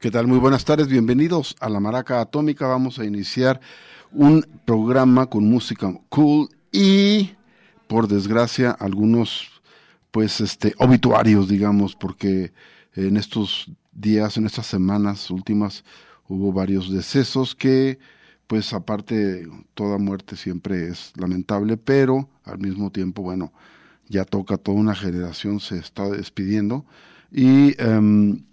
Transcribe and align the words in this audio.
¿Qué 0.00 0.12
tal? 0.12 0.28
Muy 0.28 0.38
buenas 0.38 0.64
tardes, 0.64 0.86
bienvenidos 0.86 1.56
a 1.58 1.68
La 1.68 1.80
Maraca 1.80 2.20
Atómica. 2.20 2.68
Vamos 2.68 3.00
a 3.00 3.04
iniciar 3.04 3.60
un 4.12 4.46
programa 4.64 5.26
con 5.26 5.50
música 5.50 5.92
cool 6.08 6.48
y, 6.70 7.32
por 7.88 8.06
desgracia, 8.06 8.70
algunos, 8.70 9.60
pues, 10.12 10.40
este, 10.40 10.72
obituarios, 10.78 11.48
digamos, 11.48 11.96
porque 11.96 12.52
en 12.94 13.16
estos 13.16 13.72
días, 13.90 14.36
en 14.36 14.46
estas 14.46 14.66
semanas 14.66 15.32
últimas, 15.32 15.82
hubo 16.28 16.52
varios 16.52 16.92
decesos 16.92 17.56
que, 17.56 17.98
pues, 18.46 18.72
aparte, 18.72 19.48
toda 19.74 19.98
muerte 19.98 20.36
siempre 20.36 20.86
es 20.86 21.12
lamentable, 21.16 21.76
pero 21.76 22.28
al 22.44 22.60
mismo 22.60 22.92
tiempo, 22.92 23.22
bueno, 23.22 23.52
ya 24.06 24.24
toca 24.24 24.58
toda 24.58 24.78
una 24.78 24.94
generación, 24.94 25.58
se 25.58 25.76
está 25.76 26.08
despidiendo 26.08 26.86
y 27.32 27.74
em, 27.82 28.44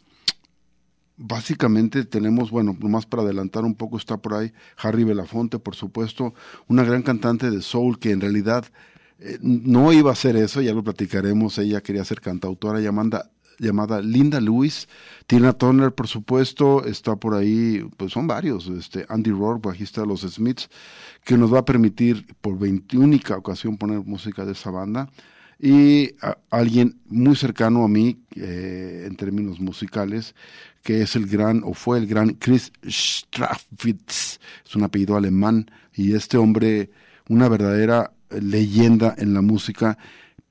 básicamente 1.18 2.06
tenemos, 2.06 2.52
bueno, 2.52 2.76
nomás 2.80 3.06
para 3.06 3.24
adelantar 3.24 3.64
un 3.64 3.76
poco, 3.76 3.98
está 3.98 4.18
por 4.18 4.34
ahí 4.34 4.52
Harry 4.78 5.04
Belafonte, 5.04 5.60
por 5.60 5.76
supuesto, 5.76 6.34
una 6.68 6.84
gran 6.84 7.04
cantante 7.04 7.52
de 7.52 7.62
soul 7.62 8.00
que 8.00 8.12
en 8.12 8.22
realidad 8.22 8.66
eh, 9.20 9.38
no 9.42 9.94
iba 9.94 10.12
a 10.12 10.16
ser 10.16 10.36
eso, 10.36 10.62
ya 10.62 10.74
lo 10.74 10.84
platicaremos, 10.84 11.58
ella 11.58 11.82
quería 11.82 12.04
ser 12.04 12.20
cantautora 12.20 12.82
llamada, 12.82 13.32
llamada 13.60 14.02
Linda 14.02 14.42
Lewis, 14.42 14.90
Tina 15.26 15.54
Turner, 15.54 15.94
por 15.94 16.08
supuesto, 16.08 16.84
está 16.86 17.16
por 17.16 17.36
ahí, 17.36 17.88
pues 17.96 18.12
son 18.12 18.28
varios, 18.28 18.68
este 18.68 19.06
Andy 19.08 19.32
Rourke, 19.32 19.68
bajista 19.70 20.02
de 20.02 20.08
los 20.08 20.22
Smiths, 20.22 20.70
que 21.24 21.38
nos 21.38 21.54
va 21.54 21.60
a 21.60 21.66
permitir 21.66 22.26
por 22.42 22.60
veintiúnica 22.60 23.38
ocasión 23.38 23.78
poner 23.78 24.00
música 24.00 24.46
de 24.46 24.52
esa 24.52 24.72
banda 24.72 25.10
y 25.60 26.12
alguien 26.50 27.00
muy 27.08 27.36
cercano 27.36 27.84
a 27.84 27.88
mí 27.88 28.18
eh, 28.36 29.06
en 29.08 29.16
términos 29.16 29.60
musicales, 29.60 30.36
que 30.84 31.02
es 31.02 31.16
el 31.16 31.28
gran, 31.28 31.62
o 31.64 31.74
fue 31.74 31.98
el 31.98 32.08
gran 32.08 32.34
Chris 32.34 32.72
Strafitz, 32.88 34.40
es 34.66 34.76
un 34.76 34.84
apellido 34.84 35.16
alemán, 35.16 35.72
y 35.94 36.14
este 36.14 36.38
hombre, 36.38 36.90
una 37.30 37.48
verdadera 37.50 38.12
leyenda 38.30 39.16
en 39.18 39.34
la 39.34 39.42
música, 39.42 39.98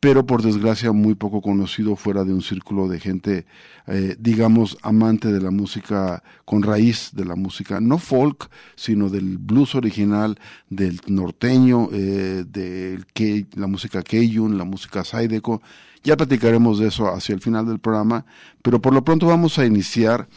pero 0.05 0.27
por 0.27 0.43
desgracia 0.43 0.93
muy 0.93 1.15
poco 1.15 1.41
conocido 1.41 1.97
fuera 1.97 2.25
de 2.25 2.35
un 2.35 2.43
círculo 2.43 2.89
de 2.89 3.01
gente, 3.01 3.47
eh, 3.87 4.17
digamos, 4.19 4.77
amante 4.83 5.33
de 5.33 5.41
la 5.41 5.51
música 5.51 6.23
con 6.45 6.63
raíz 6.63 7.13
de 7.15 7.25
la 7.25 7.37
música, 7.37 7.81
no 7.81 7.97
folk, 7.97 8.51
sino 8.77 9.09
del 9.09 9.39
blues 9.39 9.75
original, 9.75 10.39
del 10.69 11.01
norteño, 11.07 11.89
eh, 11.91 12.45
de 12.47 13.47
la 13.55 13.67
música 13.67 14.03
Keiyun, 14.03 14.59
la 14.59 14.65
música 14.65 15.05
Zydeco. 15.05 15.63
Ya 16.03 16.19
platicaremos 16.19 16.79
de 16.81 16.89
eso 16.89 17.09
hacia 17.09 17.35
el 17.35 17.41
final 17.41 17.65
del 17.65 17.79
programa, 17.79 18.27
pero 18.61 18.83
por 18.83 18.93
lo 18.93 19.05
pronto 19.05 19.27
vamos 19.29 19.59
a 19.59 19.65
iniciar 19.65 20.29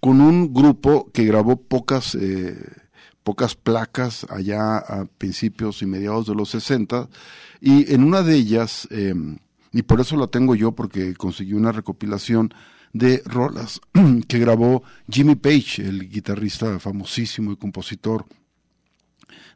con 0.00 0.20
un 0.20 0.52
grupo 0.52 1.12
que 1.12 1.24
grabó 1.24 1.62
pocas, 1.62 2.16
eh, 2.16 2.56
pocas 3.22 3.54
placas 3.54 4.26
allá 4.30 4.78
a 4.78 5.06
principios 5.18 5.82
y 5.82 5.86
mediados 5.86 6.26
de 6.26 6.34
los 6.34 6.50
60 6.50 7.08
y 7.60 7.92
en 7.92 8.02
una 8.02 8.22
de 8.22 8.34
ellas, 8.34 8.88
em, 8.90 9.38
y 9.72 9.82
por 9.82 10.00
eso 10.00 10.16
la 10.16 10.26
tengo 10.26 10.54
yo, 10.54 10.72
porque 10.72 11.14
conseguí 11.14 11.52
una 11.52 11.72
recopilación 11.72 12.52
de 12.92 13.22
rolas 13.24 13.80
que 14.28 14.38
grabó 14.38 14.82
Jimmy 15.08 15.36
Page, 15.36 15.82
el 15.82 16.08
guitarrista 16.10 16.78
famosísimo 16.78 17.52
y 17.52 17.56
compositor 17.56 18.26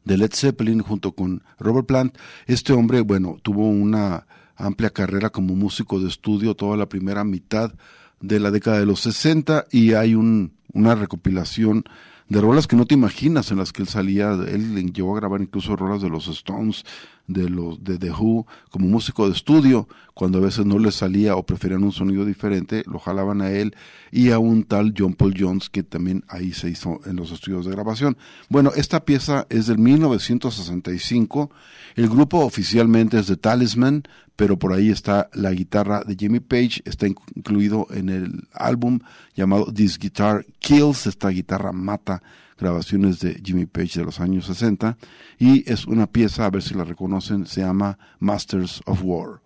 de 0.05 0.17
Led 0.17 0.31
Zeppelin 0.33 0.81
junto 0.81 1.13
con 1.13 1.43
Robert 1.59 1.87
Plant. 1.87 2.17
Este 2.47 2.73
hombre, 2.73 3.01
bueno, 3.01 3.39
tuvo 3.43 3.69
una 3.69 4.27
amplia 4.55 4.91
carrera 4.91 5.31
como 5.31 5.55
músico 5.55 6.01
de 6.01 6.09
estudio 6.09 6.55
toda 6.55 6.77
la 6.77 6.89
primera 6.89 7.25
mitad 7.25 7.75
de 8.21 8.41
la 8.41 8.51
década 8.51 8.79
de 8.79 8.87
los 8.87 9.01
60 9.01 9.67
y 9.71 9.93
hay 9.93 10.15
un, 10.15 10.55
una 10.73 10.95
recopilación 10.95 11.85
de 12.29 12.41
rolas 12.41 12.67
que 12.67 12.77
no 12.77 12.87
te 12.87 12.95
imaginas 12.95 13.51
en 13.51 13.59
las 13.59 13.73
que 13.73 13.83
él 13.83 13.89
salía. 13.89 14.33
Él 14.33 14.93
llegó 14.93 15.15
a 15.17 15.21
grabar 15.21 15.41
incluso 15.41 15.77
rolas 15.77 16.03
de 16.03 16.11
los 16.11 16.27
Stones, 16.29 16.85
de 17.27 17.49
los 17.49 17.83
de 17.83 17.99
The 17.99 18.11
Who, 18.11 18.47
como 18.71 18.87
músico 18.87 19.27
de 19.27 19.35
estudio, 19.35 19.89
cuando 20.15 20.39
a 20.39 20.43
veces 20.43 20.65
no 20.65 20.79
les 20.79 20.95
salía 20.95 21.37
o 21.37 21.45
preferían 21.45 21.85
un 21.85 21.93
sonido 21.93 22.25
diferente, 22.25 22.83
lo 22.87 22.99
jalaban 22.99 23.43
a 23.43 23.51
él 23.51 23.75
y 24.11 24.31
a 24.31 24.39
un 24.39 24.65
tal 24.65 24.95
John 24.97 25.15
Paul 25.15 25.35
Jones 25.37 25.69
que 25.69 25.83
también 25.83 26.25
ahí 26.29 26.53
se 26.53 26.71
hizo 26.71 27.01
en 27.05 27.17
los 27.17 27.33
estudios 27.33 27.67
de 27.67 27.73
grabación. 27.73 28.17
Bueno, 28.49 28.71
esta 28.77 29.05
pieza 29.05 29.47
es 29.51 29.67
del 29.67 29.79
1965. 29.79 31.51
El 31.97 32.09
grupo 32.09 32.45
oficialmente 32.45 33.19
es 33.19 33.27
de 33.27 33.37
Talisman, 33.37 34.05
pero 34.37 34.59
por 34.59 34.73
ahí 34.73 34.91
está 34.91 35.29
la 35.33 35.51
guitarra 35.53 36.05
de 36.05 36.15
Jimmy 36.15 36.41
Page, 36.41 36.83
está 36.85 37.07
incluido 37.07 37.87
en 37.91 38.11
el 38.11 38.49
álbum 38.53 39.01
llamado 39.35 39.73
This 39.73 39.99
Guitar 39.99 40.45
Kills, 40.59 41.07
esta 41.07 41.29
guitarra 41.31 41.73
mata 41.73 42.23
grabaciones 42.59 43.21
de 43.21 43.41
Jimmy 43.43 43.67
Page 43.67 44.01
de 44.01 44.05
los 44.05 44.21
años 44.21 44.47
60 44.47 44.97
y 45.39 45.71
es 45.71 45.87
una 45.87 46.07
pieza, 46.07 46.47
a 46.47 46.51
ver 46.51 46.63
si 46.63 46.75
la 46.75 46.85
reconocen, 46.85 47.47
se 47.47 47.63
llama 47.63 47.99
Masters 48.19 48.83
of 48.87 49.01
War. 49.03 49.41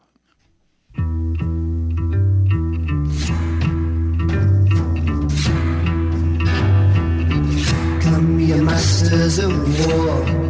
Come, 8.02 8.62
masters 8.62 9.38
of 9.38 9.86
war. 9.86 10.49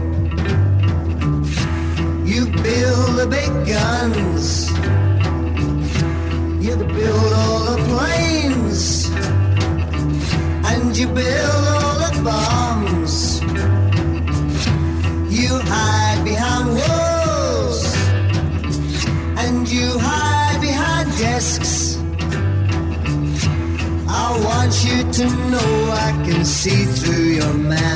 Guns. 3.71 4.69
You 6.67 6.77
build 6.77 7.33
all 7.41 7.61
the 7.71 7.79
planes. 7.91 9.09
And 10.71 10.97
you 10.99 11.07
build 11.07 11.65
all 11.77 11.95
the 12.05 12.13
bombs. 12.29 13.15
You 15.39 15.53
hide 15.75 16.21
behind 16.25 16.67
walls. 16.81 17.81
And 19.43 19.69
you 19.77 19.87
hide 19.99 20.61
behind 20.61 21.07
desks. 21.19 21.97
I 24.25 24.27
want 24.47 24.75
you 24.87 24.99
to 25.19 25.27
know 25.53 25.71
I 26.09 26.11
can 26.27 26.45
see 26.45 26.85
through 26.97 27.29
your 27.41 27.55
masks. 27.55 27.90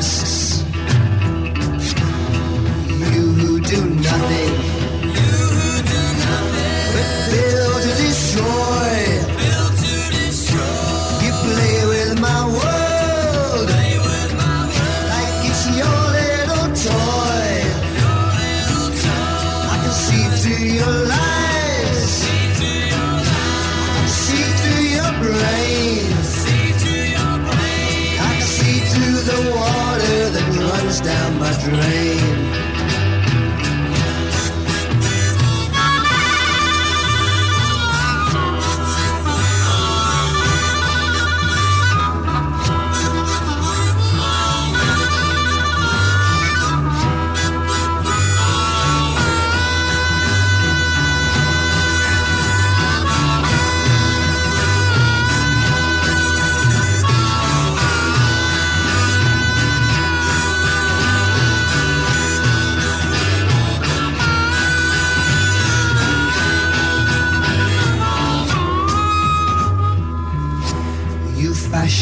Dream. 31.65 32.04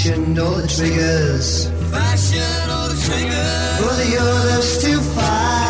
Fashion 0.03 0.37
all 0.37 0.51
the 0.57 0.67
triggers. 0.67 1.69
Fashion 1.91 2.71
all 2.71 2.89
the 2.89 2.97
triggers. 2.97 3.79
For 3.79 3.95
the 4.03 4.17
others 4.19 4.79
to 4.79 5.01
fire. 5.15 5.62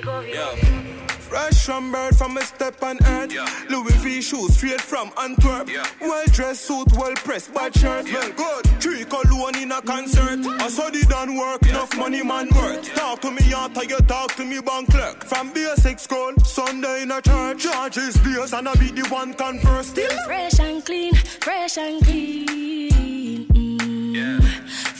And 0.00 0.08
Govy 0.08 0.34
Govy. 0.34 0.86
Fresh 1.20 1.66
from 1.66 1.92
bird 1.92 2.16
from 2.16 2.36
a 2.36 2.42
step 2.42 2.82
on 2.82 2.98
earth. 3.04 3.32
Louis 3.70 3.94
V 4.02 4.20
shoes 4.20 4.56
straight 4.56 4.80
from 4.80 5.12
Antwerp. 5.16 5.68
Well 6.00 6.26
dressed 6.26 6.62
suit, 6.62 6.92
well 6.94 7.14
pressed, 7.14 7.54
bad 7.54 7.72
shirt. 7.76 8.06
Well 8.12 8.32
good. 8.32 8.66
Three 8.80 9.04
cologne 9.04 9.56
in 9.56 9.70
a 9.70 9.80
concert. 9.80 10.44
I 10.60 10.68
saw 10.68 10.90
the 10.90 11.06
done 11.08 11.36
work, 11.36 11.62
enough 11.68 11.96
money 11.96 12.24
man 12.24 12.48
worth. 12.56 12.92
Talk 12.94 13.20
to 13.20 13.30
me 13.30 13.54
after 13.54 13.84
you 13.84 13.98
talk 13.98 14.34
to 14.36 14.44
me 14.44 14.60
bank 14.60 14.90
clerk. 14.90 15.24
From 15.24 15.52
basic 15.52 16.00
school, 16.00 16.32
Sunday 16.42 17.02
in 17.02 17.12
a 17.12 17.22
church. 17.22 17.62
Charges 17.62 18.16
beers 18.18 18.52
and 18.52 18.68
I 18.68 18.74
be 18.74 18.90
the 18.90 19.06
one 19.08 19.34
converse 19.34 19.86
still. 19.86 20.10
Fresh 20.26 20.58
and 20.58 20.84
clean, 20.84 21.14
fresh 21.14 21.78
and 21.78 22.02
clean. 22.02 23.46
Mm. 23.46 24.50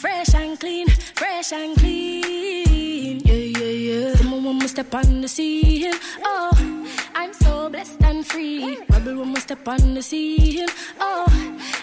Fresh 0.01 0.35
and 0.35 0.61
clean, 0.61 0.89
fresh 0.89 1.53
and 1.53 1.77
clean. 1.77 3.21
Yeah, 3.25 3.50
yeah. 3.91 4.15
Someone 4.15 4.59
when 4.59 4.69
step 4.69 4.95
on 4.95 5.21
the 5.21 5.29
scene. 5.29 5.93
Oh, 6.25 6.51
I'm 7.15 7.33
so 7.33 7.69
blessed 7.69 8.03
and 8.03 8.27
free. 8.27 8.79
Rebel 8.89 9.17
woman 9.17 9.41
step 9.41 9.67
on 9.67 9.95
the 9.95 10.03
scene. 10.03 10.69
Oh, 11.01 11.27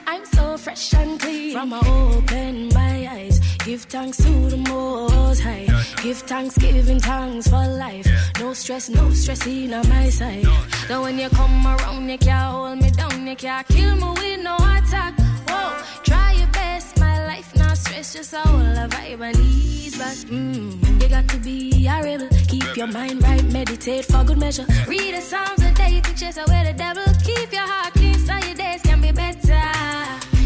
I'm 0.05 0.25
so 0.25 0.57
fresh 0.57 0.93
and 0.93 1.19
clean. 1.19 1.53
From 1.53 1.73
I 1.73 1.79
open 1.79 2.69
my 2.73 3.07
eyes, 3.11 3.39
give 3.65 3.83
thanks 3.83 4.17
to 4.17 4.31
the 4.53 4.57
Most 4.57 5.41
High. 5.41 5.67
Give 6.03 6.17
thanks, 6.17 6.57
giving 6.57 6.99
thanks 6.99 7.47
for 7.47 7.65
life. 7.85 8.07
No 8.39 8.53
stress, 8.53 8.89
no 8.89 9.09
stress 9.11 9.45
in 9.45 9.73
on 9.73 9.87
my 9.89 10.09
side. 10.09 10.45
So 10.87 11.01
when 11.01 11.19
you 11.19 11.29
come 11.29 11.65
around, 11.67 12.09
you 12.09 12.17
can't 12.17 12.51
hold 12.53 12.77
me 12.81 12.89
down, 12.91 13.27
you 13.27 13.35
can't 13.35 13.67
kill 13.67 13.95
me 13.95 14.09
with 14.19 14.43
no 14.43 14.55
attack. 14.55 15.13
Whoa, 15.49 15.81
try 16.03 16.33
your 16.33 16.47
best, 16.47 16.96
life 17.37 17.55
not 17.55 17.77
stress, 17.77 18.13
just 18.13 18.33
a 18.33 18.39
whole 18.39 18.77
a 18.83 18.87
vibe 18.89 19.21
and 19.21 19.37
ease 19.37 19.97
back. 19.97 20.17
Mm, 20.29 21.01
you 21.01 21.09
got 21.09 21.27
to 21.29 21.37
be 21.37 21.87
a 21.87 22.03
rebel, 22.03 22.29
keep 22.47 22.75
your 22.75 22.87
mind 22.87 23.21
right, 23.23 23.43
meditate 23.51 24.05
for 24.05 24.23
good 24.23 24.39
measure. 24.39 24.65
Read 24.87 25.13
the 25.15 25.21
Psalms 25.21 25.61
a 25.61 25.71
day 25.73 26.01
to 26.01 26.11
chase 26.15 26.37
away 26.37 26.61
the 26.69 26.73
devil. 26.73 27.03
Keep 27.23 27.51
your 27.51 27.67
heart 27.73 27.93
clean 27.93 28.19
so 28.27 28.33
your 28.47 28.55
days 28.55 28.81
can 28.81 29.01
be 29.01 29.11
better. 29.11 29.65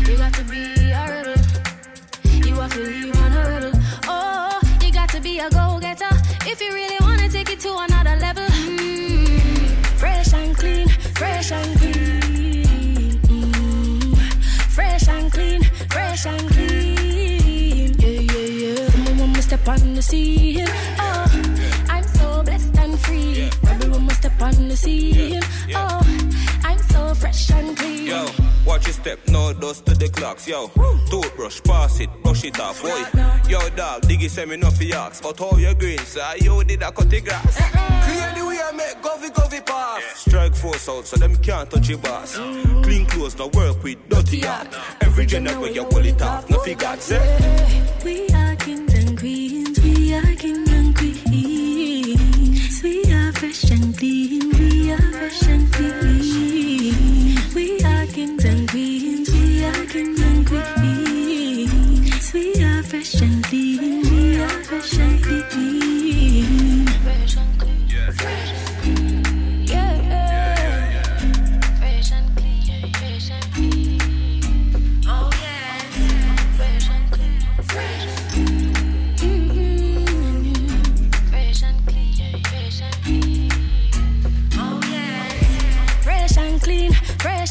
You 0.07 0.17
got 0.17 0.33
to 0.39 0.43
be 0.53 0.63
a 1.01 1.03
rebel. 1.13 1.39
You 2.45 2.55
have 2.55 2.73
to 2.73 2.79
leave 2.79 3.17
on 3.23 3.31
a 3.39 3.43
rebel. 3.51 3.73
Oh, 4.07 4.59
you 4.83 4.91
got 4.91 5.09
to 5.09 5.21
be 5.21 5.39
a 5.39 5.49
go-getter 5.49 6.13
if 6.51 6.59
you 6.61 6.73
really 6.73 6.99
wanna 7.01 7.29
take 7.29 7.49
it 7.49 7.59
to 7.61 7.71
another 7.87 8.15
level. 8.25 8.47
Mm, 8.67 9.69
fresh 10.01 10.33
and 10.33 10.55
clean, 10.57 10.87
fresh 11.19 11.51
and 11.51 11.71
clean. 11.79 13.19
Mm, 13.35 14.15
fresh 14.75 15.07
and 15.07 15.31
clean, 15.31 15.63
fresh 15.89 16.25
and 16.25 16.39
clean. 16.39 16.50
Step 19.61 19.79
on 19.79 19.93
the 19.93 20.01
scene. 20.01 20.65
Oh, 20.99 21.25
I'm 21.89 22.03
so 22.03 22.43
blessed 22.43 22.77
and 22.77 22.99
free. 22.99 23.49
When 23.89 24.07
we 24.07 24.13
step 24.13 24.41
on 24.41 24.67
the 24.67 24.75
scene. 24.75 25.41
Oh, 25.75 26.01
I'm 26.63 26.77
so 26.79 27.13
fresh 27.15 27.51
and 27.51 27.77
clean. 27.77 28.07
Yo, 28.07 28.27
watch 28.65 28.85
your 28.85 28.93
step, 28.93 29.19
no 29.27 29.53
dust 29.53 29.85
to 29.85 29.95
the 29.95 30.09
clocks, 30.09 30.47
yo. 30.47 30.67
Toothbrush, 31.09 31.61
pass 31.63 31.99
it, 31.99 32.09
brush 32.23 32.43
it 32.43 32.59
off, 32.59 32.81
boy. 32.81 33.03
Yo, 33.49 33.59
dog, 33.69 34.01
diggy 34.03 34.29
send 34.29 34.49
me 34.49 34.57
no 34.57 34.69
fi 34.71 34.93
ask. 34.93 35.21
But 35.23 35.39
how 35.39 35.57
you 35.57 35.73
green, 35.75 35.99
sir? 35.99 36.33
You 36.39 36.63
did 36.63 36.83
I 36.83 36.91
cut 36.91 37.09
the 37.09 37.21
grass. 37.21 37.59
Uh-uh. 37.59 38.03
Clear 38.05 38.33
the 38.35 38.47
way 38.47 38.59
I 38.61 38.71
make 38.71 39.01
govy 39.01 39.29
govy 39.29 39.65
pass. 39.65 40.03
Strike 40.15 40.55
force 40.55 40.89
out 40.89 41.05
so 41.05 41.17
them 41.17 41.35
can't 41.37 41.69
touch 41.69 41.89
your 41.89 41.99
boss. 41.99 42.37
Mm. 42.37 42.83
Clean 42.83 43.05
clothes, 43.05 43.37
no 43.37 43.47
work 43.47 43.83
with 43.83 43.97
dirty 44.09 44.45
art. 44.45 44.67
Every 45.01 45.25
gender 45.25 45.51
you 45.67 45.85
pull 45.85 46.05
it 46.05 46.21
off, 46.21 46.49
no 46.49 46.59
figure, 46.59 46.95
say. 46.97 47.21
We 48.03 48.27
are 48.29 48.55
kings 48.55 48.90
queens, 49.21 49.79
we 49.81 50.15
are 50.15 50.35
kings 50.35 50.71
and 50.71 50.97
queens. 50.97 52.81
We 52.81 53.03
are 53.13 53.31
fresh 53.33 53.69
and 53.69 53.95
clean, 53.95 54.49
we 54.57 54.91
are 54.93 55.11
fresh 55.11 55.43
and 55.47 55.71
clean. 55.71 57.37
We 57.53 57.83
are 57.83 58.07
kings 58.07 58.43
and 58.45 58.67
queens, 58.67 59.29
we 59.29 59.63
are 59.63 59.85
kings 59.85 60.19
and 60.21 60.47
queens. 60.47 62.33
We 62.33 62.63
are 62.63 62.81
fresh 62.81 63.21
and 63.21 63.43
clean, 63.43 64.01
we 64.09 64.41
are 64.41 64.63
fresh 64.63 64.97
and 64.97 65.23
clean. 65.23 66.87
Fresh 66.87 67.37
and 67.37 67.59
clean, 67.59 67.87
fresh 68.13 68.49
and 68.49 68.55
clean. 68.55 68.60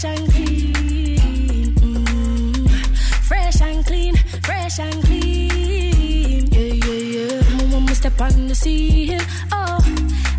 Fresh 0.00 0.18
and 0.18 0.32
clean. 0.32 1.74
Mm. 1.74 2.70
Fresh 3.28 3.60
and 3.60 3.84
clean, 3.84 4.16
fresh 4.42 4.78
and 4.78 5.04
clean. 5.04 6.46
Yeah, 6.50 6.72
yeah, 6.86 7.16
yeah. 7.16 7.42
When 7.70 7.84
we 7.84 7.94
step 7.94 8.18
on 8.20 8.48
the 8.48 8.54
scene. 8.54 9.20
Oh, 9.52 9.78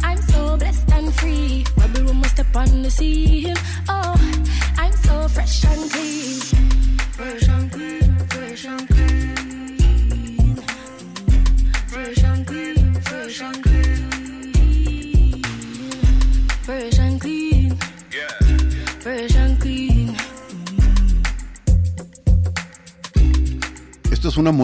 I'm 0.01 0.17
so 0.17 0.57
blessed 0.57 0.91
and 0.93 1.13
free. 1.13 1.63
Rebel 1.77 2.13
we 2.13 2.27
step 2.27 2.55
on 2.55 2.81
the 2.81 2.89
scene. 2.89 3.50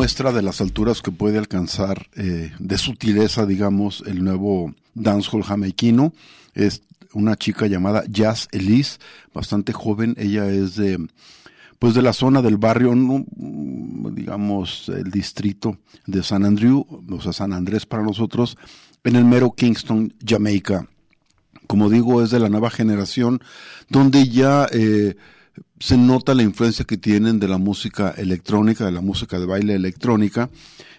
Muestra 0.07 0.31
de 0.31 0.41
las 0.41 0.61
alturas 0.61 1.01
que 1.01 1.11
puede 1.11 1.37
alcanzar 1.37 2.07
eh, 2.15 2.53
de 2.59 2.77
sutileza, 2.77 3.45
digamos, 3.45 4.05
el 4.07 4.23
nuevo 4.23 4.73
dancehall 4.93 5.43
jamaiquino. 5.43 6.13
Es 6.53 6.81
una 7.11 7.35
chica 7.35 7.67
llamada 7.67 8.05
Jazz 8.07 8.47
Elise, 8.53 8.99
bastante 9.33 9.73
joven. 9.73 10.15
Ella 10.17 10.47
es 10.47 10.77
de, 10.77 11.05
pues 11.77 11.93
de 11.93 12.01
la 12.01 12.13
zona 12.13 12.41
del 12.41 12.55
barrio, 12.55 12.95
no, 12.95 13.25
mm, 13.35 14.15
digamos, 14.15 14.87
el 14.87 15.11
distrito 15.11 15.77
de 16.05 16.23
San 16.23 16.45
Andrew, 16.45 16.85
o 17.11 17.19
sea, 17.19 17.33
San 17.33 17.51
Andrés 17.51 17.85
para 17.85 18.03
nosotros, 18.03 18.57
en 19.03 19.17
el 19.17 19.25
mero 19.25 19.55
Kingston, 19.57 20.13
Jamaica. 20.25 20.87
Como 21.67 21.89
digo, 21.89 22.23
es 22.23 22.29
de 22.29 22.39
la 22.39 22.47
nueva 22.47 22.69
generación, 22.69 23.41
donde 23.89 24.29
ya 24.29 24.69
eh, 24.71 25.17
se 25.79 25.97
nota 25.97 26.33
la 26.33 26.43
influencia 26.43 26.85
que 26.85 26.97
tienen 26.97 27.39
de 27.39 27.47
la 27.47 27.57
música 27.57 28.11
electrónica, 28.17 28.85
de 28.85 28.91
la 28.91 29.01
música 29.01 29.39
de 29.39 29.45
baile 29.45 29.75
electrónica, 29.75 30.49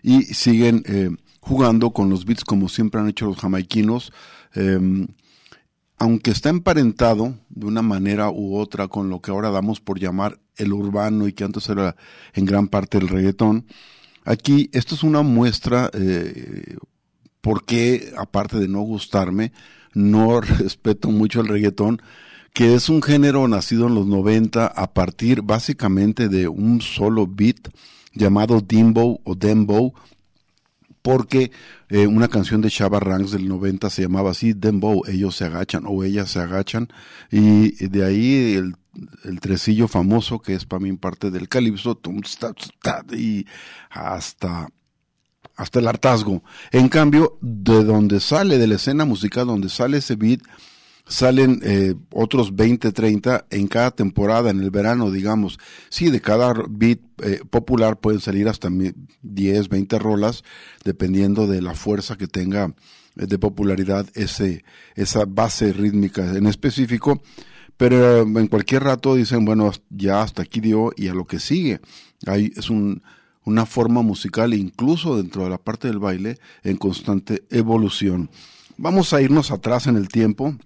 y 0.02 0.22
siguen 0.22 0.82
eh, 0.86 1.10
jugando 1.40 1.90
con 1.90 2.10
los 2.10 2.24
beats 2.24 2.44
como 2.44 2.68
siempre 2.68 3.00
han 3.00 3.08
hecho 3.08 3.26
los 3.26 3.38
jamaiquinos. 3.38 4.12
eh, 4.54 5.06
aunque 5.98 6.30
está 6.30 6.48
emparentado 6.48 7.34
de 7.48 7.66
una 7.66 7.82
manera 7.82 8.30
u 8.30 8.56
otra 8.56 8.88
con 8.88 9.10
lo 9.10 9.20
que 9.20 9.30
ahora 9.30 9.50
damos 9.50 9.80
por 9.80 9.98
llamar 9.98 10.38
el 10.56 10.72
urbano 10.72 11.26
y 11.26 11.32
que 11.32 11.44
antes 11.44 11.68
era 11.68 11.96
en 12.34 12.44
gran 12.44 12.68
parte 12.68 12.98
el 12.98 13.08
reggaetón, 13.08 13.66
aquí 14.24 14.70
esto 14.72 14.94
es 14.94 15.02
una 15.02 15.22
muestra 15.22 15.90
eh, 15.92 16.76
porque, 17.40 18.12
aparte 18.16 18.58
de 18.58 18.68
no 18.68 18.80
gustarme, 18.82 19.52
no 19.92 20.40
respeto 20.40 21.10
mucho 21.10 21.40
el 21.40 21.48
reggaetón, 21.48 22.00
que 22.58 22.74
es 22.74 22.88
un 22.88 23.04
género 23.04 23.46
nacido 23.46 23.86
en 23.86 23.94
los 23.94 24.08
90 24.08 24.66
a 24.66 24.92
partir 24.92 25.42
básicamente 25.42 26.28
de 26.28 26.48
un 26.48 26.80
solo 26.80 27.24
beat 27.24 27.68
llamado 28.14 28.60
Dimbo 28.60 29.20
o 29.22 29.36
Dembo, 29.36 29.94
porque 31.00 31.52
eh, 31.88 32.08
una 32.08 32.26
canción 32.26 32.60
de 32.60 32.68
Chava 32.68 32.98
Ranks 32.98 33.30
del 33.30 33.46
90 33.46 33.88
se 33.90 34.02
llamaba 34.02 34.32
así, 34.32 34.54
Dembow, 34.54 35.04
ellos 35.06 35.36
se 35.36 35.44
agachan 35.44 35.84
o 35.86 36.02
ellas 36.02 36.32
se 36.32 36.40
agachan, 36.40 36.88
y 37.30 37.86
de 37.86 38.04
ahí 38.04 38.54
el, 38.56 38.74
tresillo 39.38 39.86
famoso 39.86 40.40
que 40.40 40.54
es 40.54 40.64
para 40.64 40.80
mí 40.80 40.92
parte 40.94 41.30
del 41.30 41.48
calipso, 41.48 42.00
y 43.16 43.46
hasta 43.88 44.68
hasta 45.54 45.78
el 45.78 45.86
hartazgo. 45.86 46.42
En 46.72 46.88
cambio, 46.88 47.38
de 47.40 47.84
donde 47.84 48.18
sale, 48.18 48.58
de 48.58 48.66
la 48.66 48.74
escena 48.74 49.04
musical, 49.04 49.46
donde 49.46 49.68
sale 49.68 49.98
ese 49.98 50.16
beat, 50.16 50.40
salen 51.08 51.60
eh, 51.64 51.94
otros 52.12 52.54
20, 52.54 52.92
30 52.92 53.46
en 53.50 53.66
cada 53.66 53.90
temporada, 53.90 54.50
en 54.50 54.60
el 54.60 54.70
verano, 54.70 55.10
digamos. 55.10 55.58
Sí, 55.88 56.10
de 56.10 56.20
cada 56.20 56.52
beat 56.68 57.00
eh, 57.22 57.40
popular 57.48 57.98
pueden 57.98 58.20
salir 58.20 58.48
hasta 58.48 58.70
mi- 58.70 58.92
10, 59.22 59.68
20 59.68 59.98
rolas, 59.98 60.44
dependiendo 60.84 61.46
de 61.46 61.62
la 61.62 61.74
fuerza 61.74 62.16
que 62.16 62.26
tenga 62.28 62.74
eh, 63.16 63.26
de 63.26 63.38
popularidad 63.38 64.06
ese, 64.14 64.64
esa 64.94 65.24
base 65.26 65.72
rítmica 65.72 66.36
en 66.36 66.46
específico. 66.46 67.22
Pero 67.76 68.22
en 68.22 68.48
cualquier 68.48 68.82
rato 68.84 69.14
dicen, 69.14 69.44
bueno, 69.44 69.70
ya 69.88 70.22
hasta 70.22 70.42
aquí 70.42 70.60
dio 70.60 70.92
y 70.96 71.08
a 71.08 71.14
lo 71.14 71.26
que 71.26 71.38
sigue. 71.38 71.80
Hay, 72.26 72.52
es 72.56 72.70
un, 72.70 73.02
una 73.44 73.66
forma 73.66 74.02
musical, 74.02 74.52
incluso 74.52 75.16
dentro 75.16 75.44
de 75.44 75.50
la 75.50 75.58
parte 75.58 75.86
del 75.86 76.00
baile, 76.00 76.38
en 76.64 76.76
constante 76.76 77.44
evolución. 77.50 78.30
Vamos 78.76 79.12
a 79.12 79.22
irnos 79.22 79.50
atrás 79.52 79.86
en 79.86 79.96
el 79.96 80.08
tiempo 80.08 80.56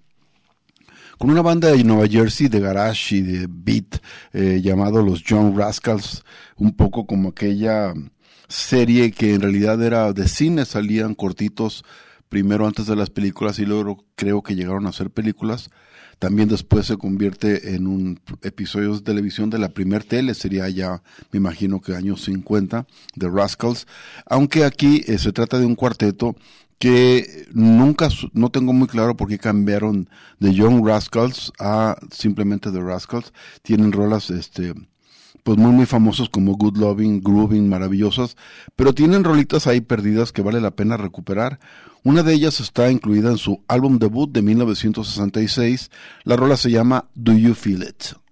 con 1.23 1.31
una 1.31 1.41
banda 1.41 1.71
de 1.71 1.81
Nueva 1.85 2.05
Jersey 2.05 2.49
de 2.49 2.59
garage 2.59 3.15
y 3.15 3.21
de 3.21 3.47
beat 3.49 4.01
eh, 4.33 4.59
llamado 4.61 5.01
los 5.01 5.23
John 5.25 5.57
Rascals, 5.57 6.21
un 6.57 6.75
poco 6.75 7.05
como 7.05 7.29
aquella 7.29 7.93
serie 8.49 9.09
que 9.13 9.33
en 9.33 9.39
realidad 9.39 9.81
era 9.81 10.11
de 10.11 10.27
cine, 10.27 10.65
salían 10.65 11.15
cortitos 11.15 11.85
primero 12.27 12.67
antes 12.67 12.87
de 12.87 12.97
las 12.97 13.09
películas 13.09 13.57
y 13.59 13.65
luego 13.65 14.03
creo 14.15 14.43
que 14.43 14.53
llegaron 14.53 14.85
a 14.85 14.91
ser 14.91 15.11
películas. 15.11 15.69
También 16.19 16.49
después 16.49 16.87
se 16.87 16.97
convierte 16.97 17.73
en 17.73 17.87
un 17.87 18.19
episodio 18.41 18.93
de 18.93 19.01
televisión 19.01 19.49
de 19.49 19.59
la 19.59 19.69
primer 19.69 20.03
tele, 20.03 20.33
sería 20.33 20.67
ya, 20.67 21.03
me 21.31 21.37
imagino 21.37 21.79
que 21.79 21.95
años 21.95 22.21
50, 22.25 22.85
de 23.15 23.29
Rascals. 23.29 23.87
Aunque 24.25 24.65
aquí 24.65 25.05
eh, 25.07 25.17
se 25.17 25.31
trata 25.31 25.57
de 25.57 25.65
un 25.65 25.75
cuarteto 25.75 26.35
que 26.83 27.47
nunca, 27.53 28.09
no 28.33 28.49
tengo 28.49 28.73
muy 28.73 28.89
claro 28.89 29.15
por 29.15 29.29
qué 29.29 29.39
cambiaron 29.39 30.09
de 30.41 30.53
Young 30.53 30.85
Rascals 30.85 31.53
a 31.57 31.95
simplemente 32.11 32.73
The 32.73 32.81
Rascals. 32.81 33.31
Tienen 33.61 33.93
rolas, 33.93 34.29
este, 34.29 34.73
pues 35.43 35.57
muy 35.57 35.71
muy 35.71 35.85
famosos 35.85 36.27
como 36.27 36.57
Good 36.57 36.75
Loving, 36.75 37.21
Grooving, 37.21 37.69
maravillosas, 37.69 38.35
pero 38.75 38.93
tienen 38.93 39.23
rolitas 39.23 39.65
ahí 39.65 39.79
perdidas 39.79 40.33
que 40.33 40.41
vale 40.41 40.59
la 40.59 40.71
pena 40.71 40.97
recuperar. 40.97 41.61
Una 42.03 42.21
de 42.21 42.33
ellas 42.33 42.59
está 42.59 42.91
incluida 42.91 43.29
en 43.29 43.37
su 43.37 43.63
álbum 43.69 43.97
debut 43.97 44.29
de 44.29 44.41
1966. 44.41 45.89
La 46.25 46.35
rola 46.35 46.57
se 46.57 46.69
llama 46.69 47.05
Do 47.15 47.31
You 47.31 47.53
Feel 47.53 47.83
It? 47.83 48.22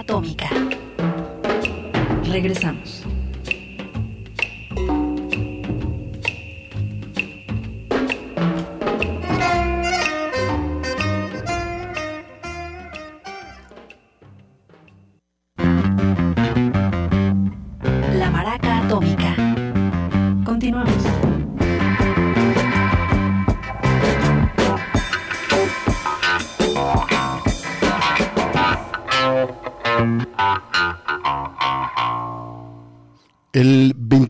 Atómica. 0.00 0.48
Regresamos. 2.30 3.13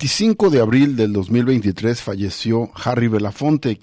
25 0.05 0.51
de 0.51 0.61
abril 0.61 0.97
del 0.97 1.15
2023 1.15 2.03
falleció 2.03 2.71
Harry 2.75 3.09
Belafonte, 3.09 3.81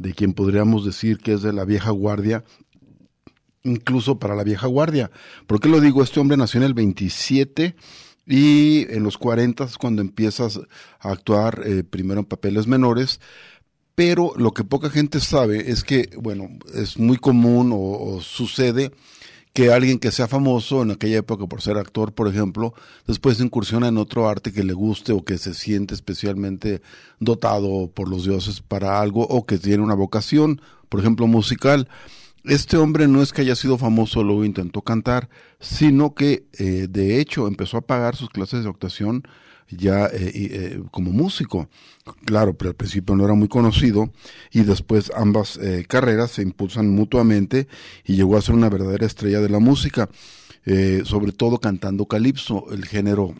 de 0.00 0.14
quien 0.14 0.32
podríamos 0.32 0.84
decir 0.84 1.18
que 1.18 1.34
es 1.34 1.42
de 1.42 1.52
la 1.52 1.64
vieja 1.64 1.90
guardia, 1.90 2.42
incluso 3.62 4.18
para 4.18 4.34
la 4.34 4.42
vieja 4.42 4.66
guardia. 4.66 5.12
¿Por 5.46 5.60
qué 5.60 5.68
lo 5.68 5.80
digo? 5.80 6.02
Este 6.02 6.18
hombre 6.18 6.36
nació 6.36 6.58
en 6.58 6.66
el 6.66 6.74
27 6.74 7.76
y 8.26 8.92
en 8.92 9.04
los 9.04 9.16
40 9.16 9.62
es 9.62 9.78
cuando 9.78 10.02
empiezas 10.02 10.58
a 10.98 11.08
actuar 11.08 11.62
eh, 11.64 11.84
primero 11.84 12.18
en 12.18 12.26
papeles 12.26 12.66
menores, 12.66 13.20
pero 13.94 14.32
lo 14.36 14.52
que 14.52 14.64
poca 14.64 14.90
gente 14.90 15.20
sabe 15.20 15.70
es 15.70 15.84
que, 15.84 16.10
bueno, 16.16 16.48
es 16.74 16.98
muy 16.98 17.16
común 17.16 17.70
o, 17.72 17.76
o 17.76 18.20
sucede 18.20 18.90
que 19.60 19.70
alguien 19.70 19.98
que 19.98 20.10
sea 20.10 20.26
famoso 20.26 20.80
en 20.80 20.90
aquella 20.90 21.18
época 21.18 21.46
por 21.46 21.60
ser 21.60 21.76
actor, 21.76 22.14
por 22.14 22.28
ejemplo, 22.28 22.72
después 23.06 23.40
incursiona 23.40 23.88
en 23.88 23.98
otro 23.98 24.26
arte 24.26 24.54
que 24.54 24.64
le 24.64 24.72
guste 24.72 25.12
o 25.12 25.22
que 25.22 25.36
se 25.36 25.52
siente 25.52 25.92
especialmente 25.92 26.80
dotado 27.18 27.90
por 27.92 28.08
los 28.08 28.24
dioses 28.24 28.62
para 28.62 29.02
algo 29.02 29.20
o 29.26 29.44
que 29.44 29.58
tiene 29.58 29.82
una 29.82 29.92
vocación, 29.92 30.62
por 30.88 31.00
ejemplo, 31.00 31.26
musical. 31.26 31.88
Este 32.44 32.78
hombre 32.78 33.06
no 33.06 33.20
es 33.20 33.34
que 33.34 33.42
haya 33.42 33.54
sido 33.54 33.76
famoso, 33.76 34.24
luego 34.24 34.46
intentó 34.46 34.80
cantar, 34.80 35.28
sino 35.58 36.14
que 36.14 36.46
eh, 36.58 36.86
de 36.88 37.20
hecho 37.20 37.46
empezó 37.46 37.76
a 37.76 37.82
pagar 37.82 38.16
sus 38.16 38.30
clases 38.30 38.64
de 38.64 38.70
actuación 38.70 39.24
ya 39.70 40.06
eh, 40.06 40.32
eh, 40.34 40.82
como 40.90 41.12
músico. 41.12 41.68
Claro, 42.24 42.54
pero 42.54 42.70
al 42.70 42.76
principio 42.76 43.14
no 43.14 43.24
era 43.24 43.34
muy 43.34 43.48
conocido 43.48 44.12
y 44.50 44.62
después 44.62 45.10
ambas 45.14 45.56
eh, 45.58 45.84
carreras 45.88 46.32
se 46.32 46.42
impulsan 46.42 46.88
mutuamente 46.90 47.68
y 48.04 48.16
llegó 48.16 48.36
a 48.36 48.42
ser 48.42 48.54
una 48.54 48.68
verdadera 48.68 49.06
estrella 49.06 49.40
de 49.40 49.48
la 49.48 49.58
música, 49.58 50.08
eh, 50.64 51.02
sobre 51.04 51.32
todo 51.32 51.58
cantando 51.58 52.06
calipso, 52.06 52.66
el 52.72 52.86
género 52.86 53.34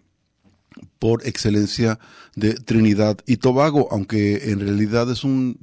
por 0.98 1.26
excelencia 1.26 1.98
de 2.36 2.54
Trinidad 2.54 3.18
y 3.26 3.38
Tobago, 3.38 3.88
aunque 3.90 4.50
en 4.50 4.60
realidad 4.60 5.10
es 5.10 5.24
un 5.24 5.58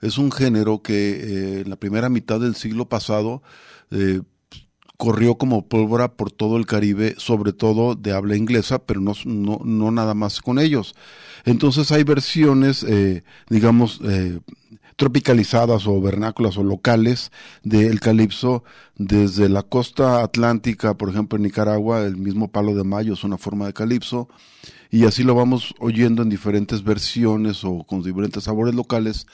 es 0.00 0.16
un 0.16 0.30
género 0.30 0.80
que 0.82 1.60
en 1.60 1.70
la 1.70 1.76
primera 1.76 2.08
mitad 2.08 2.38
del 2.40 2.54
siglo 2.54 2.88
pasado 2.88 3.42
corrió 4.98 5.36
como 5.36 5.66
pólvora 5.66 6.08
por 6.08 6.32
todo 6.32 6.58
el 6.58 6.66
Caribe, 6.66 7.14
sobre 7.18 7.52
todo 7.52 7.94
de 7.94 8.12
habla 8.12 8.36
inglesa, 8.36 8.80
pero 8.80 9.00
no, 9.00 9.14
no, 9.24 9.90
nada 9.92 10.12
más 10.12 10.42
con 10.42 10.58
ellos. 10.58 10.94
Entonces 11.44 11.92
hay 11.92 12.02
versiones, 12.02 12.82
eh, 12.82 13.22
digamos, 13.48 14.00
eh, 14.04 14.40
tropicalizadas 14.96 15.86
o 15.86 16.00
vernáculas 16.00 16.58
o 16.58 16.64
locales 16.64 17.30
del 17.62 18.00
calipso 18.00 18.64
desde 18.96 19.48
la 19.48 19.62
costa 19.62 20.24
atlántica, 20.24 20.94
por 20.94 21.10
ejemplo 21.10 21.36
en 21.36 21.44
Nicaragua, 21.44 22.02
el 22.02 22.16
mismo 22.16 22.48
palo 22.50 22.74
de 22.74 22.82
mayo 22.82 23.12
es 23.14 23.22
una 23.22 23.38
forma 23.38 23.66
de 23.66 23.72
calipso, 23.74 24.28
y 24.90 25.04
así 25.04 25.22
lo 25.22 25.36
vamos 25.36 25.76
oyendo 25.78 26.22
en 26.22 26.28
diferentes 26.28 26.82
versiones 26.82 27.62
o 27.62 27.84
con 27.84 28.02
diferentes 28.02 28.44
sabores 28.44 28.74
locales. 28.74 29.28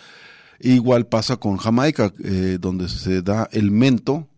Igual 0.60 1.06
pasa 1.06 1.38
con 1.38 1.56
Jamaica, 1.56 2.12
eh, 2.22 2.58
donde 2.60 2.90
se 2.90 3.22
da 3.22 3.48
el 3.50 3.70
mento, 3.70 4.28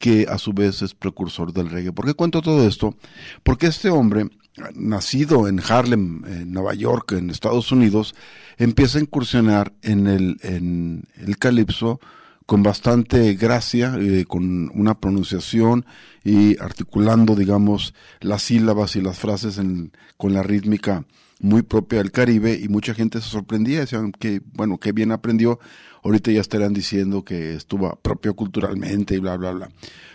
que 0.00 0.26
a 0.28 0.38
su 0.38 0.52
vez 0.54 0.82
es 0.82 0.94
precursor 0.94 1.52
del 1.52 1.68
reggae. 1.70 1.92
¿Por 1.92 2.06
qué 2.06 2.14
cuento 2.14 2.40
todo 2.40 2.66
esto? 2.66 2.96
Porque 3.44 3.66
este 3.66 3.90
hombre, 3.90 4.28
nacido 4.74 5.46
en 5.46 5.60
Harlem, 5.60 6.24
en 6.24 6.52
Nueva 6.52 6.74
York, 6.74 7.12
en 7.12 7.28
Estados 7.30 7.70
Unidos, 7.70 8.14
empieza 8.56 8.98
a 8.98 9.02
incursionar 9.02 9.74
en 9.82 10.06
el, 10.06 10.38
en 10.42 11.04
el 11.16 11.36
calipso 11.38 12.00
con 12.46 12.62
bastante 12.62 13.34
gracia, 13.34 13.94
eh, 14.00 14.24
con 14.26 14.70
una 14.74 14.98
pronunciación 14.98 15.84
y 16.24 16.58
articulando, 16.60 17.36
digamos, 17.36 17.94
las 18.20 18.42
sílabas 18.42 18.96
y 18.96 19.02
las 19.02 19.18
frases 19.18 19.58
en- 19.58 19.92
con 20.16 20.32
la 20.32 20.42
rítmica 20.42 21.04
muy 21.40 21.62
propia 21.62 21.98
del 21.98 22.10
Caribe 22.10 22.58
y 22.60 22.68
mucha 22.68 22.92
gente 22.92 23.20
se 23.20 23.28
sorprendía, 23.28 23.80
decían 23.80 24.12
que, 24.12 24.40
bueno, 24.54 24.78
que 24.78 24.92
bien 24.92 25.12
aprendió, 25.12 25.60
ahorita 26.02 26.30
ya 26.30 26.40
estarán 26.40 26.72
diciendo 26.72 27.24
que 27.24 27.54
estuvo 27.54 27.94
propio 28.02 28.34
culturalmente 28.34 29.14
y 29.14 29.18
bla, 29.18 29.36
bla, 29.36 29.52
bla. 29.52 29.70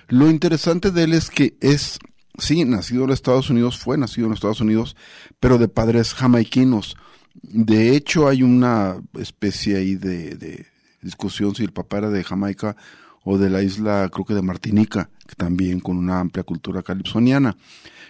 Lo 0.08 0.30
interesante 0.30 0.92
de 0.92 1.04
él 1.04 1.14
es 1.14 1.30
que 1.30 1.56
es, 1.62 2.00
sí, 2.38 2.64
nacido 2.66 3.06
en 3.06 3.12
Estados 3.12 3.50
Unidos, 3.50 3.78
fue 3.78 3.98
nacido 3.98 4.28
en 4.28 4.34
Estados 4.34 4.62
Unidos, 4.62 4.96
pero 5.40 5.58
de 5.58 5.68
padres 5.68 6.14
jamaiquinos. 6.14 6.96
De 7.42 7.96
hecho, 7.96 8.28
hay 8.28 8.44
una 8.44 9.02
especie 9.20 9.78
ahí 9.78 9.96
de 9.96 10.66
discusión 11.02 11.56
si 11.56 11.64
el 11.64 11.72
papá 11.72 12.00
era 12.00 12.10
de 12.10 12.24
Jamaica 12.24 12.76
o 13.26 13.38
de 13.38 13.50
la 13.50 13.62
isla, 13.62 14.08
creo 14.14 14.24
que 14.24 14.34
de 14.36 14.42
Martinica, 14.42 15.10
también 15.36 15.82
con 15.82 15.98
una 15.98 16.22
amplia 16.22 16.44
cultura 16.44 16.82
calipsoniana. 16.84 17.58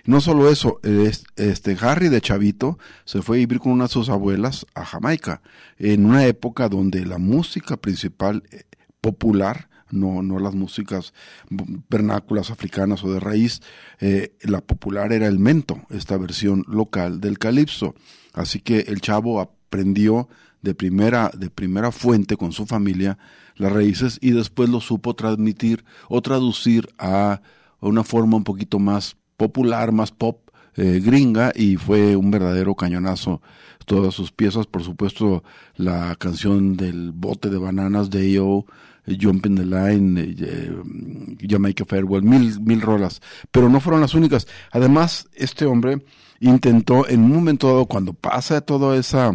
No 0.06 0.21
solo 0.21 0.51
eso, 0.51 0.80
es- 0.84 1.23
este 1.36 1.75
Harry 1.82 2.10
de 2.10 2.21
Chavito 2.21 2.78
se 3.06 3.23
fue 3.23 3.38
a 3.38 3.39
vivir 3.39 3.60
con 3.60 3.71
una 3.71 3.86
de 3.86 3.89
sus 3.89 4.10
abuelas 4.10 4.67
a 4.75 4.86
Jamaica, 4.86 5.41
en 5.80 6.06
una 6.06 6.25
época 6.28 6.69
donde 6.69 7.06
la 7.08 7.17
música 7.17 7.78
principal 7.78 8.43
eh, 8.51 8.65
popular, 9.01 9.69
no, 9.89 10.21
no 10.21 10.38
las 10.39 10.54
músicas 10.54 11.13
v- 11.49 11.82
vernáculas 11.89 12.51
africanas 12.51 13.04
o 13.04 13.12
de 13.13 13.19
raíz, 13.19 13.62
eh, 14.01 14.36
la 14.41 14.62
popular 14.62 15.13
era 15.13 15.28
el 15.28 15.39
mento, 15.39 15.82
esta 15.89 16.17
versión 16.17 16.63
local 16.67 17.21
del 17.21 17.39
calipso. 17.39 17.95
Así 18.34 18.60
que 18.60 18.80
el 18.82 18.99
chavo 19.01 19.39
aprendió 19.39 20.28
de 20.65 20.75
primera, 20.75 21.32
de 21.38 21.49
primera 21.49 21.91
fuente 21.91 22.36
con 22.36 22.51
su 22.51 22.65
familia 22.65 23.17
las 23.56 23.71
raíces 23.71 24.17
y 24.19 24.32
después 24.32 24.67
lo 24.67 24.82
supo 24.82 25.15
transmitir 25.15 25.86
o 26.10 26.21
traducir 26.21 26.89
a 26.97 27.41
una 27.80 28.04
forma 28.04 28.36
un 28.36 28.43
poquito 28.43 28.80
más 28.80 29.15
popular, 29.38 29.93
más 29.93 30.12
pop, 30.12 30.49
eh, 30.75 30.99
gringa 31.01 31.54
y 31.56 31.78
fue 31.78 32.17
un 32.17 32.32
verdadero 32.32 32.75
cañonazo 32.75 33.41
todas 33.86 34.13
sus 34.13 34.32
piezas, 34.32 34.65
por 34.65 34.84
supuesto 34.84 35.43
la 35.75 36.15
canción 36.15 36.75
del 36.75 37.12
bote 37.12 37.49
de 37.49 37.58
bananas 37.58 38.10
de 38.10 38.38
A.O., 38.38 38.65
eh, 39.06 39.17
Jumping 39.21 39.56
the 39.56 39.65
Line, 39.65 40.19
eh, 40.19 40.36
eh, 40.39 41.38
Jamaica 41.47 41.86
Farewell, 41.86 42.23
mil, 42.23 42.60
mil 42.62 42.82
rolas, 42.82 43.21
pero 43.51 43.69
no 43.69 43.80
fueron 43.80 44.01
las 44.01 44.15
únicas. 44.15 44.47
Además, 44.71 45.30
este 45.36 45.65
hombre 45.65 46.04
intentó 46.39 47.08
en 47.08 47.23
un 47.23 47.32
momento 47.32 47.67
dado, 47.67 47.86
cuando 47.86 48.13
pasa 48.13 48.62
toda 48.62 48.97
esa 48.97 49.34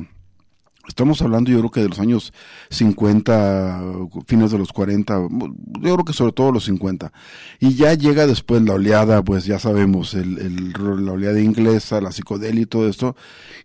Estamos 0.91 1.23
hablando 1.23 1.51
yo 1.53 1.59
creo 1.61 1.71
que 1.71 1.81
de 1.83 1.89
los 1.89 2.01
años 2.01 2.33
50, 2.69 3.81
fines 4.27 4.51
de 4.51 4.59
los 4.59 4.73
40, 4.73 5.15
yo 5.81 5.95
creo 5.95 6.05
que 6.05 6.13
sobre 6.13 6.33
todo 6.33 6.51
los 6.51 6.65
50. 6.65 7.13
Y 7.61 7.75
ya 7.77 7.95
llega 7.95 8.27
después 8.27 8.61
la 8.63 8.75
oleada, 8.75 9.23
pues 9.23 9.45
ya 9.45 9.59
sabemos, 9.61 10.15
el, 10.15 10.39
el- 10.39 10.73
la 11.07 11.13
oleada 11.13 11.41
inglesa, 11.41 12.01
la 12.01 12.11
psicodelia 12.13 12.63
y 12.63 12.67
todo 12.67 12.89
esto. 12.89 13.15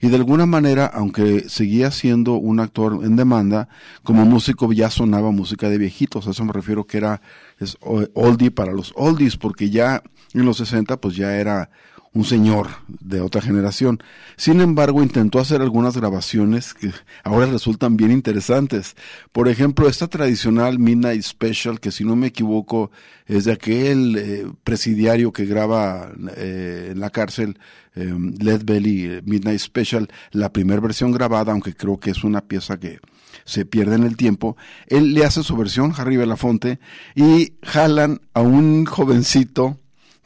Y 0.01 0.09
de 0.09 0.15
alguna 0.17 0.45
manera, 0.45 0.85
aunque 0.85 1.49
seguía 1.49 1.89
siendo 1.89 2.33
un 2.33 2.59
actor 2.59 2.99
en 3.03 3.15
demanda, 3.15 3.69
como 4.03 4.23
músico 4.25 4.71
ya 4.71 4.91
sonaba 4.91 5.31
música 5.31 5.67
de 5.67 5.79
viejitos. 5.79 6.27
A 6.27 6.31
eso 6.31 6.45
me 6.45 6.53
refiero 6.53 6.85
que 6.85 6.97
era 6.97 7.21
es 7.59 7.77
oldie 8.13 8.51
para 8.51 8.71
los 8.71 8.93
oldies, 8.95 9.35
porque 9.37 9.69
ya 9.71 10.03
en 10.33 10.45
los 10.45 10.57
60 10.57 10.97
pues 10.97 11.15
ya 11.15 11.35
era 11.37 11.71
un 12.15 12.23
señor 12.23 12.69
de 12.87 13.19
otra 13.19 13.41
generación. 13.41 14.01
Sin 14.37 14.61
embargo, 14.61 15.03
intentó 15.03 15.39
hacer 15.39 15.61
algunas 15.61 15.97
grabaciones 15.97 16.73
que 16.73 16.91
ahora 17.23 17.45
resultan 17.45 17.97
bien 17.97 18.11
interesantes. 18.11 18.95
Por 19.33 19.49
ejemplo, 19.49 19.89
esta 19.89 20.07
tradicional 20.07 20.79
Midnight 20.79 21.21
Special, 21.21 21.79
que 21.81 21.91
si 21.91 22.05
no 22.05 22.15
me 22.15 22.27
equivoco 22.27 22.89
es 23.27 23.43
de 23.43 23.51
aquel 23.51 24.15
eh, 24.17 24.47
presidiario 24.63 25.33
que 25.33 25.45
graba 25.45 26.09
eh, 26.37 26.89
en 26.91 26.99
la 27.01 27.09
cárcel, 27.09 27.59
eh, 27.95 28.13
Led 28.39 28.61
Belly 28.63 29.05
eh, 29.05 29.21
Midnight 29.25 29.59
Special, 29.59 30.07
la 30.31 30.53
primera 30.53 30.79
versión 30.79 31.11
grabada, 31.11 31.51
aunque 31.51 31.75
creo 31.75 31.99
que 31.99 32.11
es 32.11 32.23
una 32.23 32.41
pieza 32.41 32.79
que 32.79 32.99
se 33.43 33.65
pierde 33.65 33.95
en 33.95 34.03
el 34.03 34.15
tiempo, 34.15 34.55
él 34.87 35.13
le 35.13 35.25
hace 35.25 35.43
su 35.43 35.57
versión, 35.57 35.93
Harry 35.97 36.15
Belafonte, 36.15 36.79
y 37.13 37.55
jalan 37.61 38.21
a 38.33 38.39
un 38.39 38.85
jovencito 38.85 39.79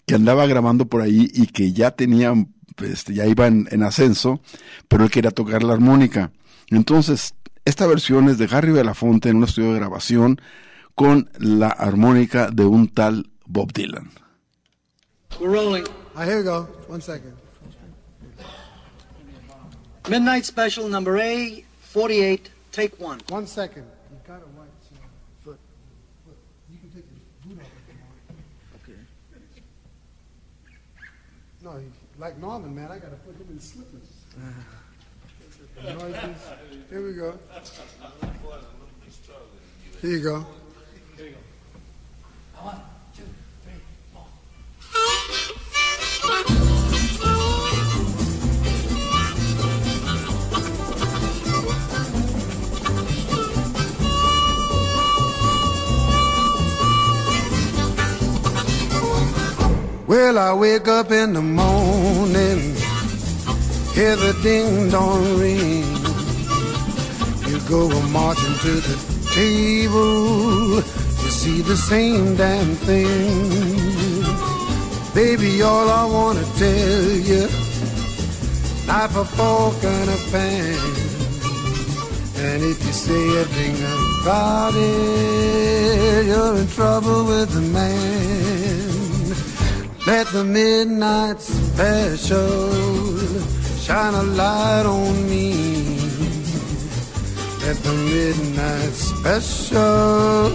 que 0.10 0.16
andaba 0.16 0.48
grabando 0.48 0.88
por 0.88 1.04
ahí 1.04 1.30
y 1.36 1.46
que 1.46 1.72
ya 1.72 1.92
tenía, 1.92 2.34
este, 2.82 3.14
ya 3.14 3.28
iba 3.28 3.46
en, 3.46 3.68
en 3.70 3.84
ascenso, 3.84 4.42
pero 4.88 5.04
él 5.04 5.12
quería 5.12 5.30
tocar 5.30 5.62
la 5.62 5.74
armónica. 5.74 6.32
Entonces, 6.72 7.36
esta 7.64 7.86
versión 7.86 8.28
es 8.28 8.40
de 8.40 8.50
Harry 8.50 8.72
Belafonte 8.72 9.30
en 9.30 9.36
un 9.36 9.44
estudio 9.44 9.72
de 9.72 9.78
grabación 9.78 10.42
con 10.96 11.30
la 11.38 11.68
armónica 11.68 12.50
de 12.50 12.66
un 12.66 12.88
tal 12.88 13.30
Bob 13.46 13.72
Dylan. 13.72 14.10
We're 15.40 15.54
rolling. 15.54 15.84
Ah, 16.16 16.26
here 16.26 16.38
we 16.38 16.44
go. 16.44 16.68
One 16.88 17.02
second. 17.02 17.34
Midnight 20.10 20.44
Special 20.44 20.90
number 20.90 21.20
A, 21.20 21.64
48, 21.94 22.50
take 22.72 22.96
one. 23.00 23.20
One 23.30 23.46
second. 23.46 23.86
No, 31.70 31.80
like 32.18 32.40
Norman, 32.40 32.74
man. 32.74 32.92
I 32.92 32.98
gotta 32.98 33.16
put 33.18 33.36
him 33.36 33.46
in 33.52 33.60
slippers. 33.60 34.02
Here 36.90 37.04
we 37.06 37.14
go. 37.14 37.38
Here 40.02 40.12
you 40.12 40.24
go. 40.24 40.46
Well, 60.10 60.40
I 60.40 60.54
wake 60.54 60.88
up 60.88 61.12
in 61.12 61.34
the 61.34 61.42
morning, 61.44 62.74
hear 63.94 64.16
the 64.16 64.36
ding 64.42 64.90
dong 64.90 65.38
ring. 65.38 65.86
You 67.48 67.60
go 67.70 67.88
marching 68.10 68.56
to 68.66 68.72
the 68.90 68.98
table, 69.36 70.78
you 70.78 71.30
see 71.30 71.62
the 71.62 71.78
same 71.78 72.36
damn 72.36 72.74
thing. 72.88 74.24
Baby, 75.14 75.62
all 75.62 75.88
I 75.88 76.06
wanna 76.06 76.46
tell 76.58 77.04
you, 77.30 77.44
knife, 78.88 79.16
a 79.16 79.26
fork, 79.38 79.84
and 79.84 80.10
a 80.10 80.18
pan. 80.32 80.80
And 82.48 82.64
if 82.64 82.84
you 82.84 82.94
say 82.94 83.42
a 83.42 83.46
thing 83.46 83.78
about 84.24 84.74
it, 84.74 86.26
you're 86.26 86.56
in 86.56 86.68
trouble 86.70 87.26
with 87.26 87.52
the 87.52 87.62
man. 87.62 88.89
Let 90.10 90.26
the 90.30 90.44
midnight 90.44 91.40
special 91.40 92.72
shine 93.78 94.16
a 94.16 94.24
light 94.24 94.86
on 94.88 95.30
me. 95.30 95.54
Let 97.64 97.78
the 97.88 97.94
midnight 98.10 98.94
special 98.94 100.50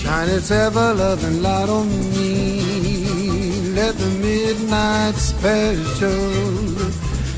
shine 0.00 0.28
its 0.28 0.52
ever 0.52 0.94
loving 0.94 1.42
light 1.42 1.68
on 1.68 1.88
me. 2.14 3.72
Let 3.74 3.96
the 3.98 4.10
midnight 4.26 5.16
special 5.16 6.30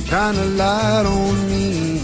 shine 0.08 0.36
a 0.36 0.44
light 0.44 1.06
on 1.06 1.34
me. 1.48 2.00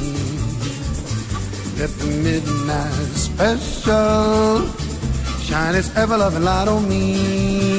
Let 1.79 1.91
the 1.99 2.11
midnight 2.25 3.11
special 3.29 4.67
shine 5.43 5.75
its 5.75 5.95
ever 5.95 6.17
loving 6.17 6.43
light 6.43 6.69
on 6.69 6.89
me. 6.89 7.76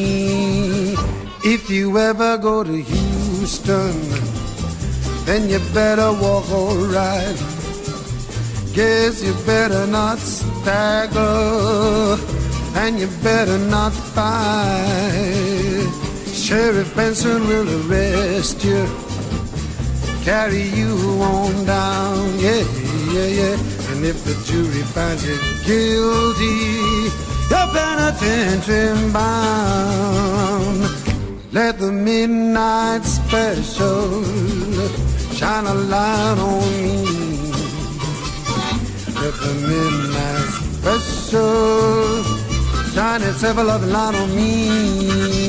If 1.44 1.70
you 1.70 1.98
ever 1.98 2.38
go 2.38 2.64
to 2.64 2.82
Houston, 2.82 3.94
then 5.26 5.50
you 5.50 5.60
better 5.74 6.12
walk 6.12 6.50
alright. 6.50 7.38
Guess 8.74 9.24
you 9.24 9.34
better 9.46 9.88
not 9.88 10.20
stagger, 10.20 12.18
and 12.76 13.00
you 13.00 13.08
better 13.24 13.58
not 13.58 13.94
fight. 13.94 15.88
Sheriff 16.34 16.96
Benson 16.96 17.48
will 17.48 17.68
arrest 17.82 18.64
you, 18.64 18.86
carry 20.24 20.64
you 20.64 20.96
on 21.22 21.66
down, 21.66 22.40
yeah, 22.40 22.64
yeah, 23.12 23.28
yeah. 23.28 23.58
And 23.92 24.06
if 24.06 24.24
the 24.24 24.36
jury 24.46 24.84
finds 24.94 25.26
you 25.26 25.38
guilty, 25.66 27.10
you're 27.50 27.68
penitentiary 27.74 29.12
bound. 29.12 30.87
Let 31.58 31.80
the 31.80 31.92
midnight 31.92 33.04
special 33.04 34.24
shine 35.34 35.66
a 35.66 35.74
light 35.74 36.38
on 36.38 36.62
me. 36.84 36.98
Let 39.22 39.34
the 39.44 39.54
midnight 39.70 40.50
special 40.78 42.24
shine 42.94 43.24
its 43.24 43.44
ever 43.44 43.64
loving 43.64 43.90
light 43.90 44.14
on 44.14 44.36
me. 44.36 45.47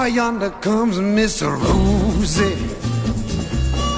Ah, 0.00 0.06
yonder 0.06 0.50
comes 0.60 0.98
Mr. 1.00 1.58
Rosie. 1.58 2.54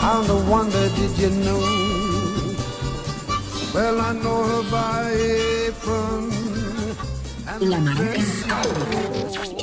How 0.01 0.23
no 0.23 0.37
wonder 0.51 0.89
did 0.97 1.13
you 1.19 1.29
know? 1.45 1.61
Well, 3.75 4.01
I 4.01 4.15
know 4.15 4.43
her 4.51 4.63
by 4.71 5.11
apron. 5.69 6.31
La 7.61 7.79
Maraca 7.81 9.60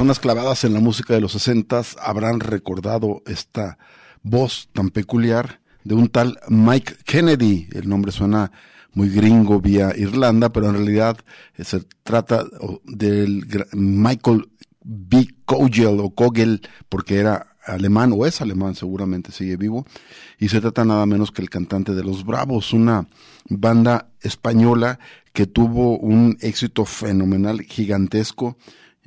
personas 0.00 0.18
clavadas 0.18 0.64
en 0.64 0.72
la 0.72 0.80
música 0.80 1.12
de 1.12 1.20
los 1.20 1.32
60 1.32 1.82
habrán 2.00 2.40
recordado 2.40 3.22
esta 3.26 3.76
voz 4.22 4.70
tan 4.72 4.88
peculiar 4.88 5.60
de 5.84 5.94
un 5.94 6.08
tal 6.08 6.38
Mike 6.48 6.94
Kennedy. 7.04 7.68
El 7.72 7.86
nombre 7.86 8.10
suena 8.10 8.50
muy 8.94 9.10
gringo 9.10 9.60
vía 9.60 9.92
Irlanda, 9.94 10.54
pero 10.54 10.70
en 10.70 10.76
realidad 10.76 11.18
eh, 11.54 11.64
se 11.64 11.82
trata 12.02 12.46
del 12.84 13.44
Michael 13.74 14.48
B. 14.82 15.28
Kogel 15.44 16.00
o 16.00 16.08
Kogel, 16.14 16.62
porque 16.88 17.18
era 17.18 17.48
alemán 17.66 18.14
o 18.16 18.24
es 18.24 18.40
alemán, 18.40 18.76
seguramente 18.76 19.32
sigue 19.32 19.58
vivo, 19.58 19.84
y 20.38 20.48
se 20.48 20.62
trata 20.62 20.82
nada 20.82 21.04
menos 21.04 21.30
que 21.30 21.42
el 21.42 21.50
cantante 21.50 21.92
de 21.92 22.02
Los 22.02 22.24
Bravos, 22.24 22.72
una 22.72 23.06
banda 23.50 24.08
española 24.22 24.98
que 25.34 25.46
tuvo 25.46 25.98
un 25.98 26.38
éxito 26.40 26.86
fenomenal, 26.86 27.60
gigantesco, 27.60 28.56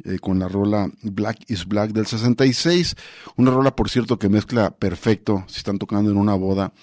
eh, 0.03 0.19
con 0.19 0.39
la 0.39 0.47
rola 0.47 0.89
Black 1.01 1.49
is 1.49 1.65
Black 1.67 1.91
del 1.91 2.05
66, 2.05 2.95
una 3.35 3.51
rola 3.51 3.75
por 3.75 3.89
cierto 3.89 4.17
que 4.17 4.29
mezcla 4.29 4.71
perfecto, 4.71 5.43
si 5.47 5.57
están 5.57 5.77
tocando 5.77 6.11
en 6.11 6.17
una 6.17 6.35
boda, 6.35 6.73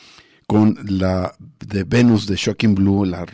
con 0.47 0.79
la 0.85 1.35
de 1.61 1.85
Venus 1.85 2.27
de 2.27 2.37
Shocking 2.37 2.75
Blue, 2.75 3.05
la 3.05 3.27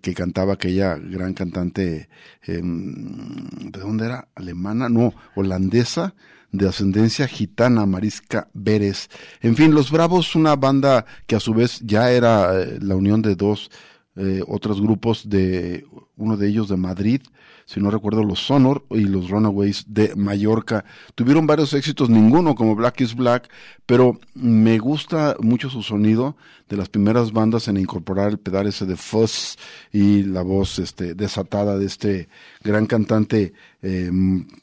que 0.00 0.14
cantaba 0.14 0.54
aquella 0.54 0.96
gran 0.96 1.34
cantante, 1.34 2.08
eh, 2.46 2.60
¿de 2.62 3.80
dónde 3.80 4.06
era? 4.06 4.28
¿Alemana? 4.34 4.88
No, 4.88 5.14
holandesa, 5.34 6.14
de 6.52 6.68
ascendencia 6.68 7.26
gitana, 7.26 7.84
Mariska 7.84 8.48
Beres. 8.52 9.10
En 9.40 9.56
fin, 9.56 9.74
Los 9.74 9.90
Bravos, 9.90 10.36
una 10.36 10.54
banda 10.54 11.04
que 11.26 11.34
a 11.34 11.40
su 11.40 11.52
vez 11.52 11.80
ya 11.80 12.12
era 12.12 12.60
eh, 12.60 12.78
la 12.80 12.94
unión 12.94 13.22
de 13.22 13.34
dos 13.34 13.70
eh, 14.16 14.42
otros 14.46 14.80
grupos 14.80 15.28
de 15.28 15.84
uno 16.16 16.36
de 16.36 16.46
ellos 16.46 16.68
de 16.68 16.76
Madrid, 16.76 17.20
si 17.66 17.80
no 17.80 17.90
recuerdo 17.90 18.22
los 18.22 18.40
Sonor 18.40 18.84
y 18.90 19.04
los 19.04 19.30
Runaways 19.30 19.84
de 19.88 20.14
Mallorca. 20.16 20.84
Tuvieron 21.14 21.46
varios 21.46 21.72
éxitos, 21.74 22.10
ninguno 22.10 22.54
como 22.54 22.74
Black 22.74 23.00
is 23.00 23.14
Black, 23.14 23.50
pero 23.86 24.18
me 24.34 24.78
gusta 24.78 25.36
mucho 25.40 25.70
su 25.70 25.82
sonido 25.82 26.36
de 26.68 26.76
las 26.76 26.88
primeras 26.88 27.32
bandas 27.32 27.68
en 27.68 27.76
incorporar 27.76 28.30
el 28.30 28.38
pedal 28.38 28.66
ese 28.66 28.86
de 28.86 28.96
fuzz 28.96 29.56
y 29.92 30.22
la 30.22 30.42
voz 30.42 30.78
este 30.78 31.14
desatada 31.14 31.78
de 31.78 31.86
este 31.86 32.28
gran 32.62 32.86
cantante 32.86 33.52
eh, 33.82 34.10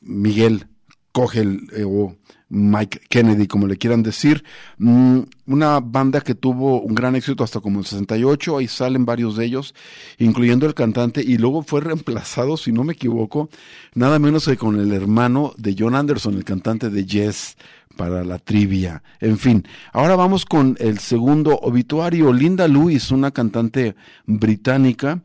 Miguel 0.01 0.67
Cogel 1.11 1.69
eh, 1.75 1.83
o 1.85 2.15
Mike 2.49 3.01
Kennedy, 3.09 3.47
como 3.47 3.65
le 3.65 3.77
quieran 3.77 4.03
decir. 4.03 4.43
Mm, 4.77 5.21
una 5.47 5.79
banda 5.79 6.21
que 6.21 6.35
tuvo 6.35 6.81
un 6.81 6.93
gran 6.93 7.15
éxito 7.15 7.43
hasta 7.43 7.61
como 7.61 7.79
el 7.79 7.85
68, 7.85 8.57
ahí 8.57 8.67
salen 8.67 9.05
varios 9.05 9.37
de 9.37 9.45
ellos, 9.45 9.73
incluyendo 10.17 10.65
el 10.65 10.73
cantante, 10.73 11.23
y 11.25 11.37
luego 11.37 11.63
fue 11.63 11.81
reemplazado, 11.81 12.57
si 12.57 12.71
no 12.71 12.83
me 12.83 12.93
equivoco, 12.93 13.49
nada 13.93 14.19
menos 14.19 14.45
que 14.45 14.57
con 14.57 14.79
el 14.79 14.91
hermano 14.91 15.53
de 15.57 15.75
John 15.77 15.95
Anderson, 15.95 16.35
el 16.35 16.43
cantante 16.43 16.89
de 16.89 17.05
Yes 17.05 17.55
para 17.95 18.23
la 18.23 18.39
trivia. 18.39 19.03
En 19.19 19.37
fin, 19.37 19.67
ahora 19.93 20.15
vamos 20.15 20.45
con 20.45 20.75
el 20.79 20.99
segundo 20.99 21.57
obituario. 21.57 22.33
Linda 22.33 22.67
Lewis, 22.67 23.11
una 23.11 23.31
cantante 23.31 23.95
británica, 24.25 25.21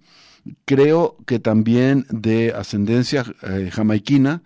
creo 0.64 1.16
que 1.26 1.38
también 1.38 2.06
de 2.10 2.52
ascendencia 2.54 3.24
eh, 3.42 3.70
jamaiquina, 3.72 4.42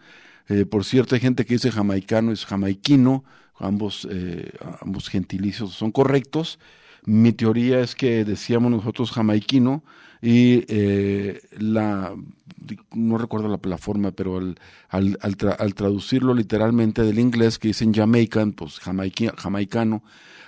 eh, 0.51 0.67
por 0.67 0.85
cierto, 0.85 1.15
hay 1.15 1.21
gente 1.21 1.47
que 1.47 1.55
dice 1.55 1.71
jamaicano, 1.71 2.33
es 2.33 2.45
jamaiquino, 2.45 3.25
ambos, 3.59 4.07
eh, 4.11 4.53
ambos 4.83 5.09
gentilicios 5.09 5.73
son 5.73 5.93
correctos. 5.93 6.59
Mi 7.05 7.33
teoría 7.33 7.81
es 7.81 7.95
que 7.95 8.25
decíamos 8.25 8.71
nosotros 8.71 9.13
jamaiquino 9.13 9.83
y 10.21 10.65
eh, 10.69 11.41
la, 11.59 12.15
no 12.93 13.19
recuerdo 13.19 13.49
la, 13.49 13.59
la 13.63 13.79
forma, 13.79 14.11
pero 14.11 14.39
al, 14.39 14.59
al, 14.89 15.19
al, 15.23 15.37
tra, 15.37 15.53
al, 15.53 15.75
traducirlo 15.75 16.35
literalmente 16.35 17.03
del 17.03 17.19
inglés 17.19 17.59
que 17.59 17.69
dicen 17.69 17.95
Jamaican, 17.95 18.53
pues 18.53 18.81
jamaicano, 18.81 20.03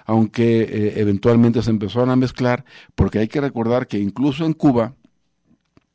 aunque 0.04 0.62
eh, 0.62 0.94
eventualmente 0.96 1.62
se 1.62 1.70
empezaron 1.70 2.10
a 2.10 2.16
mezclar, 2.16 2.64
porque 2.94 3.18
hay 3.18 3.28
que 3.28 3.40
recordar 3.40 3.86
que 3.86 3.98
incluso 3.98 4.44
en 4.44 4.52
Cuba, 4.52 4.94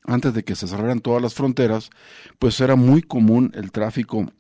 antes 0.08 0.34
de 0.34 0.44
que 0.44 0.56
se 0.56 0.68
cerraran 0.68 1.02
todas 1.02 1.22
las 1.22 1.36
fronteras, 1.36 1.92
pues 2.40 2.60
era 2.62 2.76
muy 2.76 3.02
común 3.02 3.52
el 3.54 3.72
tráfico 3.72 4.32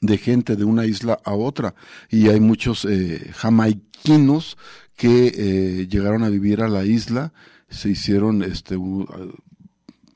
de 0.00 0.18
gente 0.18 0.56
de 0.56 0.64
una 0.64 0.86
isla 0.86 1.20
a 1.24 1.34
otra. 1.34 1.74
Y 2.10 2.28
hay 2.28 2.40
muchos 2.40 2.84
eh, 2.84 3.30
jamaiquinos 3.34 4.56
que 4.96 5.32
eh, 5.36 5.86
llegaron 5.88 6.24
a 6.24 6.30
vivir 6.30 6.62
a 6.62 6.68
la 6.68 6.84
isla, 6.84 7.32
se 7.68 7.90
hicieron 7.90 8.42
este 8.42 8.76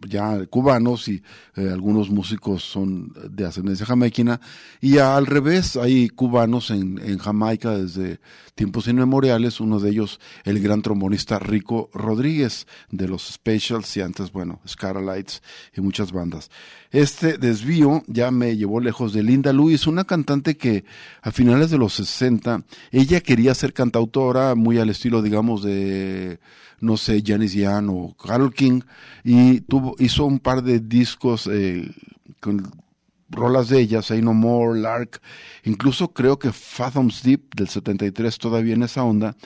ya 0.06 0.46
cubanos 0.46 1.08
y 1.08 1.22
eh, 1.56 1.68
algunos 1.70 2.10
músicos 2.10 2.62
son 2.62 3.12
de 3.30 3.46
ascendencia 3.46 3.86
jamaiquina 3.86 4.40
y 4.80 4.98
al 4.98 5.26
revés 5.26 5.76
hay 5.76 6.08
cubanos 6.08 6.70
en, 6.70 6.98
en, 7.04 7.18
Jamaica 7.18 7.70
desde 7.72 8.20
tiempos 8.54 8.88
inmemoriales, 8.88 9.60
uno 9.60 9.78
de 9.78 9.90
ellos 9.90 10.20
el 10.44 10.60
gran 10.60 10.82
trombonista 10.82 11.38
Rico 11.38 11.90
Rodríguez 11.92 12.66
de 12.90 13.08
los 13.08 13.22
Specials 13.28 13.96
y 13.96 14.00
antes 14.00 14.32
bueno 14.32 14.60
Scarlights 14.66 15.42
y 15.76 15.80
muchas 15.80 16.12
bandas. 16.12 16.50
Este 16.90 17.38
desvío 17.38 18.02
ya 18.08 18.30
me 18.30 18.56
llevó 18.56 18.80
lejos 18.80 19.12
de 19.12 19.22
Linda 19.22 19.52
Lewis, 19.52 19.86
una 19.86 20.04
cantante 20.04 20.56
que 20.56 20.84
a 21.22 21.30
finales 21.30 21.70
de 21.70 21.78
los 21.78 21.94
60 21.94 22.64
ella 22.90 23.20
quería 23.20 23.54
ser 23.54 23.72
cantautora 23.72 24.56
muy 24.56 24.78
al 24.78 24.90
estilo 24.90 25.22
digamos 25.22 25.62
de 25.62 26.40
no 26.80 26.96
sé, 26.96 27.22
Janis 27.24 27.54
Jan 27.54 27.88
o 27.90 28.16
Carol 28.16 28.52
King, 28.52 28.80
y 29.22 29.60
tuvo, 29.60 29.94
hizo 29.98 30.24
un 30.24 30.38
par 30.38 30.62
de 30.62 30.80
discos 30.80 31.46
eh, 31.46 31.90
con 32.40 32.70
rolas 33.28 33.68
de 33.68 33.80
ella, 33.80 34.02
Say 34.02 34.22
No 34.22 34.34
More, 34.34 34.80
Lark, 34.80 35.20
incluso 35.64 36.12
creo 36.12 36.38
que 36.38 36.52
Fathoms 36.52 37.22
Deep 37.22 37.54
del 37.54 37.68
73 37.68 38.38
todavía 38.38 38.74
en 38.74 38.82
esa 38.82 39.04
onda, 39.04 39.36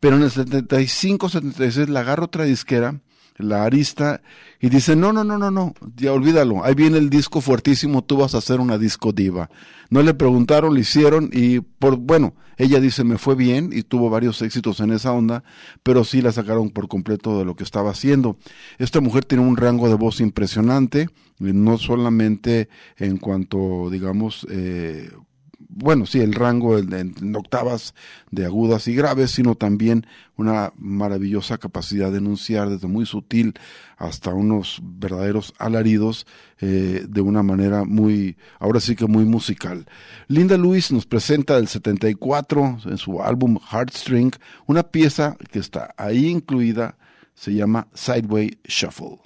pero 0.00 0.16
en 0.16 0.22
el 0.22 0.30
75, 0.30 1.28
76 1.28 1.88
la 1.88 2.00
agarra 2.00 2.24
otra 2.24 2.44
disquera, 2.44 3.00
la 3.38 3.64
arista, 3.64 4.22
y 4.60 4.68
dice, 4.68 4.96
no, 4.96 5.12
no, 5.12 5.24
no, 5.24 5.38
no, 5.38 5.50
no, 5.50 5.74
ya 5.96 6.12
olvídalo, 6.12 6.64
ahí 6.64 6.74
viene 6.74 6.98
el 6.98 7.10
disco 7.10 7.40
fuertísimo, 7.40 8.02
tú 8.02 8.16
vas 8.16 8.34
a 8.34 8.38
hacer 8.38 8.60
una 8.60 8.78
disco 8.78 9.12
diva. 9.12 9.50
No 9.90 10.02
le 10.02 10.14
preguntaron, 10.14 10.74
le 10.74 10.80
hicieron, 10.80 11.30
y 11.32 11.60
por, 11.60 11.96
bueno, 11.96 12.34
ella 12.56 12.80
dice, 12.80 13.04
me 13.04 13.18
fue 13.18 13.34
bien, 13.34 13.70
y 13.72 13.82
tuvo 13.82 14.08
varios 14.08 14.40
éxitos 14.40 14.80
en 14.80 14.90
esa 14.92 15.12
onda, 15.12 15.44
pero 15.82 16.04
sí 16.04 16.22
la 16.22 16.32
sacaron 16.32 16.70
por 16.70 16.88
completo 16.88 17.38
de 17.38 17.44
lo 17.44 17.54
que 17.54 17.64
estaba 17.64 17.90
haciendo. 17.90 18.38
Esta 18.78 19.00
mujer 19.00 19.24
tiene 19.24 19.44
un 19.44 19.56
rango 19.56 19.88
de 19.88 19.94
voz 19.94 20.20
impresionante, 20.20 21.08
no 21.38 21.76
solamente 21.76 22.68
en 22.96 23.18
cuanto, 23.18 23.90
digamos, 23.90 24.46
eh, 24.50 25.10
bueno, 25.58 26.06
sí, 26.06 26.20
el 26.20 26.34
rango 26.34 26.78
en, 26.78 27.34
octavas 27.36 27.94
de 28.30 28.44
agudas 28.44 28.88
y 28.88 28.94
graves, 28.94 29.30
sino 29.30 29.54
también 29.54 30.06
una 30.36 30.72
maravillosa 30.76 31.58
capacidad 31.58 32.10
de 32.10 32.18
enunciar 32.18 32.68
desde 32.68 32.88
muy 32.88 33.06
sutil 33.06 33.54
hasta 33.96 34.32
unos 34.32 34.80
verdaderos 34.82 35.54
alaridos 35.58 36.26
eh, 36.60 37.06
de 37.08 37.20
una 37.20 37.42
manera 37.42 37.84
muy, 37.84 38.36
ahora 38.58 38.80
sí 38.80 38.96
que 38.96 39.06
muy 39.06 39.24
musical. 39.24 39.86
Linda 40.28 40.56
Lewis 40.56 40.92
nos 40.92 41.06
presenta 41.06 41.56
el 41.56 41.68
74 41.68 42.78
en 42.84 42.98
su 42.98 43.22
álbum 43.22 43.58
Heartstring, 43.70 44.32
una 44.66 44.82
pieza 44.82 45.36
que 45.50 45.58
está 45.58 45.94
ahí 45.96 46.26
incluida, 46.26 46.96
se 47.34 47.54
llama 47.54 47.88
Sideway 47.94 48.58
Shuffle. 48.64 49.18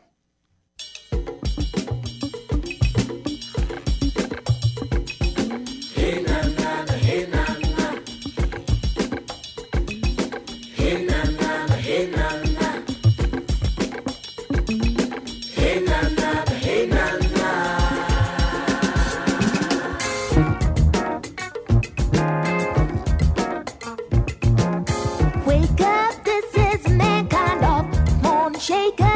Shake 28.60 29.09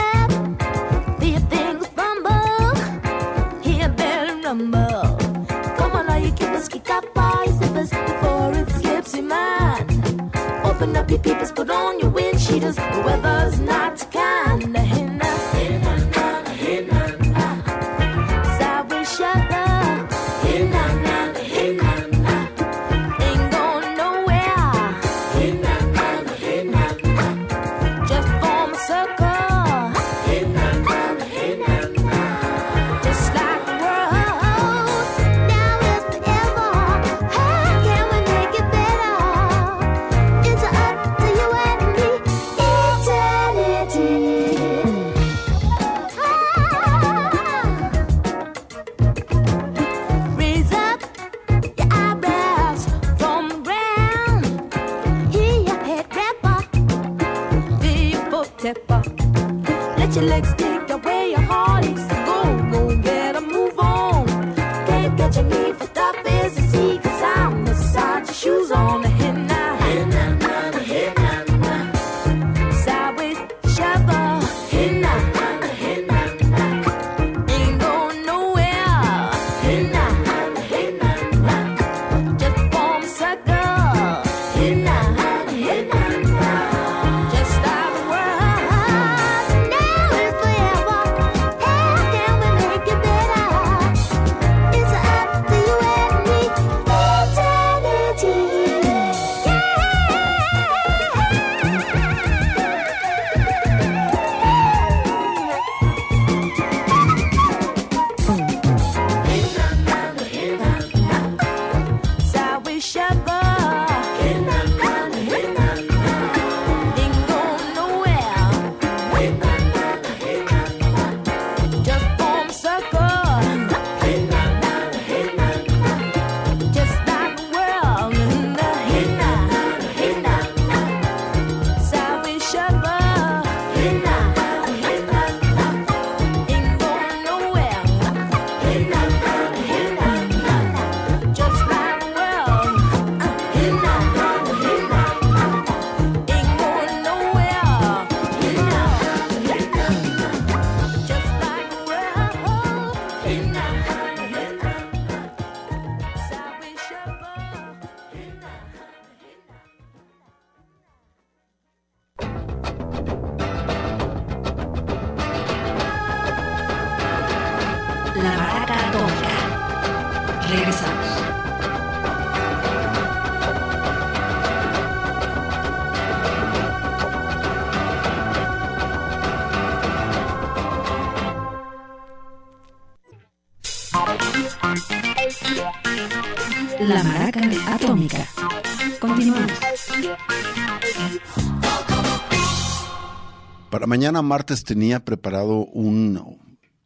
Mañana 193.87 194.23
martes 194.23 194.65
tenía 194.65 195.05
preparado 195.05 195.67
un 195.67 196.39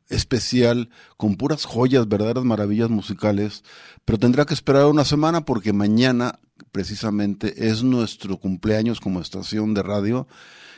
especial 0.08 0.90
con 1.16 1.36
puras 1.36 1.64
joyas, 1.64 2.08
verdaderas 2.08 2.44
maravillas 2.44 2.90
musicales, 2.90 3.62
pero 4.04 4.18
tendrá 4.18 4.44
que 4.46 4.54
esperar 4.54 4.86
una 4.86 5.04
semana 5.04 5.44
porque 5.44 5.72
mañana 5.72 6.40
precisamente 6.72 7.68
es 7.68 7.82
nuestro 7.82 8.38
cumpleaños 8.38 9.00
como 9.00 9.20
estación 9.20 9.74
de 9.74 9.82
radio 9.82 10.26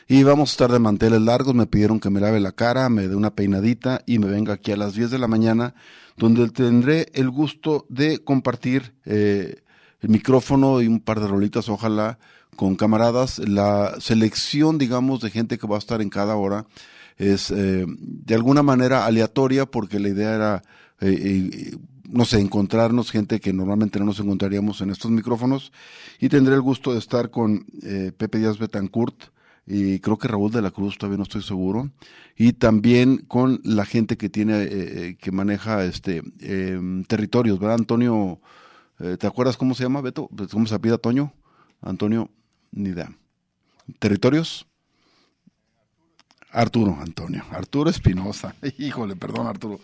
y 0.08 0.24
vamos 0.24 0.50
a 0.50 0.52
estar 0.52 0.72
de 0.72 0.80
manteles 0.80 1.20
largos, 1.20 1.54
me 1.54 1.66
pidieron 1.66 2.00
que 2.00 2.10
me 2.10 2.20
lave 2.20 2.40
la 2.40 2.52
cara, 2.52 2.88
me 2.88 3.06
dé 3.06 3.14
una 3.14 3.34
peinadita 3.34 4.02
y 4.06 4.18
me 4.18 4.26
venga 4.26 4.54
aquí 4.54 4.72
a 4.72 4.76
las 4.76 4.94
10 4.94 5.12
de 5.12 5.18
la 5.18 5.28
mañana 5.28 5.74
donde 6.16 6.48
tendré 6.50 7.06
el 7.14 7.30
gusto 7.30 7.86
de 7.88 8.18
compartir 8.18 8.94
eh, 9.04 9.62
el 10.00 10.08
micrófono 10.08 10.82
y 10.82 10.88
un 10.88 11.00
par 11.00 11.20
de 11.20 11.28
rolitas, 11.28 11.68
ojalá, 11.68 12.18
con 12.60 12.76
camaradas. 12.76 13.38
La 13.38 13.94
selección, 14.00 14.76
digamos, 14.76 15.22
de 15.22 15.30
gente 15.30 15.56
que 15.56 15.66
va 15.66 15.76
a 15.76 15.78
estar 15.78 16.02
en 16.02 16.10
cada 16.10 16.36
hora 16.36 16.66
es 17.16 17.50
eh, 17.50 17.86
de 17.88 18.34
alguna 18.34 18.62
manera 18.62 19.06
aleatoria 19.06 19.64
porque 19.64 19.98
la 19.98 20.10
idea 20.10 20.34
era, 20.34 20.62
eh, 21.00 21.08
eh, 21.08 21.76
no 22.06 22.26
sé, 22.26 22.38
encontrarnos 22.38 23.10
gente 23.10 23.40
que 23.40 23.54
normalmente 23.54 23.98
no 23.98 24.04
nos 24.04 24.20
encontraríamos 24.20 24.82
en 24.82 24.90
estos 24.90 25.10
micrófonos 25.10 25.72
y 26.20 26.28
tendré 26.28 26.54
el 26.54 26.60
gusto 26.60 26.92
de 26.92 26.98
estar 26.98 27.30
con 27.30 27.64
eh, 27.82 28.12
Pepe 28.14 28.36
Díaz 28.36 28.58
Betancourt 28.58 29.16
y 29.66 29.98
creo 30.00 30.18
que 30.18 30.28
Raúl 30.28 30.52
de 30.52 30.60
la 30.60 30.70
Cruz, 30.70 30.98
todavía 30.98 31.16
no 31.16 31.22
estoy 31.22 31.42
seguro, 31.42 31.90
y 32.36 32.52
también 32.52 33.24
con 33.26 33.62
la 33.64 33.86
gente 33.86 34.18
que 34.18 34.28
tiene, 34.28 34.64
eh, 34.64 35.16
que 35.18 35.32
maneja 35.32 35.82
este 35.86 36.22
eh, 36.40 36.78
territorios, 37.08 37.58
¿verdad? 37.58 37.76
Antonio, 37.78 38.38
¿te 38.98 39.26
acuerdas 39.26 39.56
cómo 39.56 39.74
se 39.74 39.84
llama, 39.84 40.02
Beto? 40.02 40.28
¿Cómo 40.50 40.66
se 40.66 40.74
apida 40.74 40.98
Toño? 40.98 41.32
Antonio, 41.80 42.28
ni 42.72 42.90
idea. 42.90 43.12
¿Territorios? 43.98 44.66
Arturo, 46.52 46.98
Antonio, 47.00 47.44
Arturo 47.50 47.90
Espinosa, 47.90 48.54
híjole, 48.78 49.14
perdón 49.14 49.46
Arturo, 49.46 49.78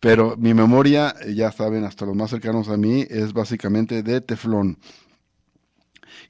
pero 0.00 0.36
mi 0.36 0.54
memoria, 0.54 1.14
ya 1.34 1.50
saben, 1.50 1.84
hasta 1.84 2.06
los 2.06 2.14
más 2.14 2.30
cercanos 2.30 2.68
a 2.68 2.76
mí, 2.76 3.04
es 3.08 3.32
básicamente 3.32 4.02
de 4.02 4.20
teflón. 4.20 4.78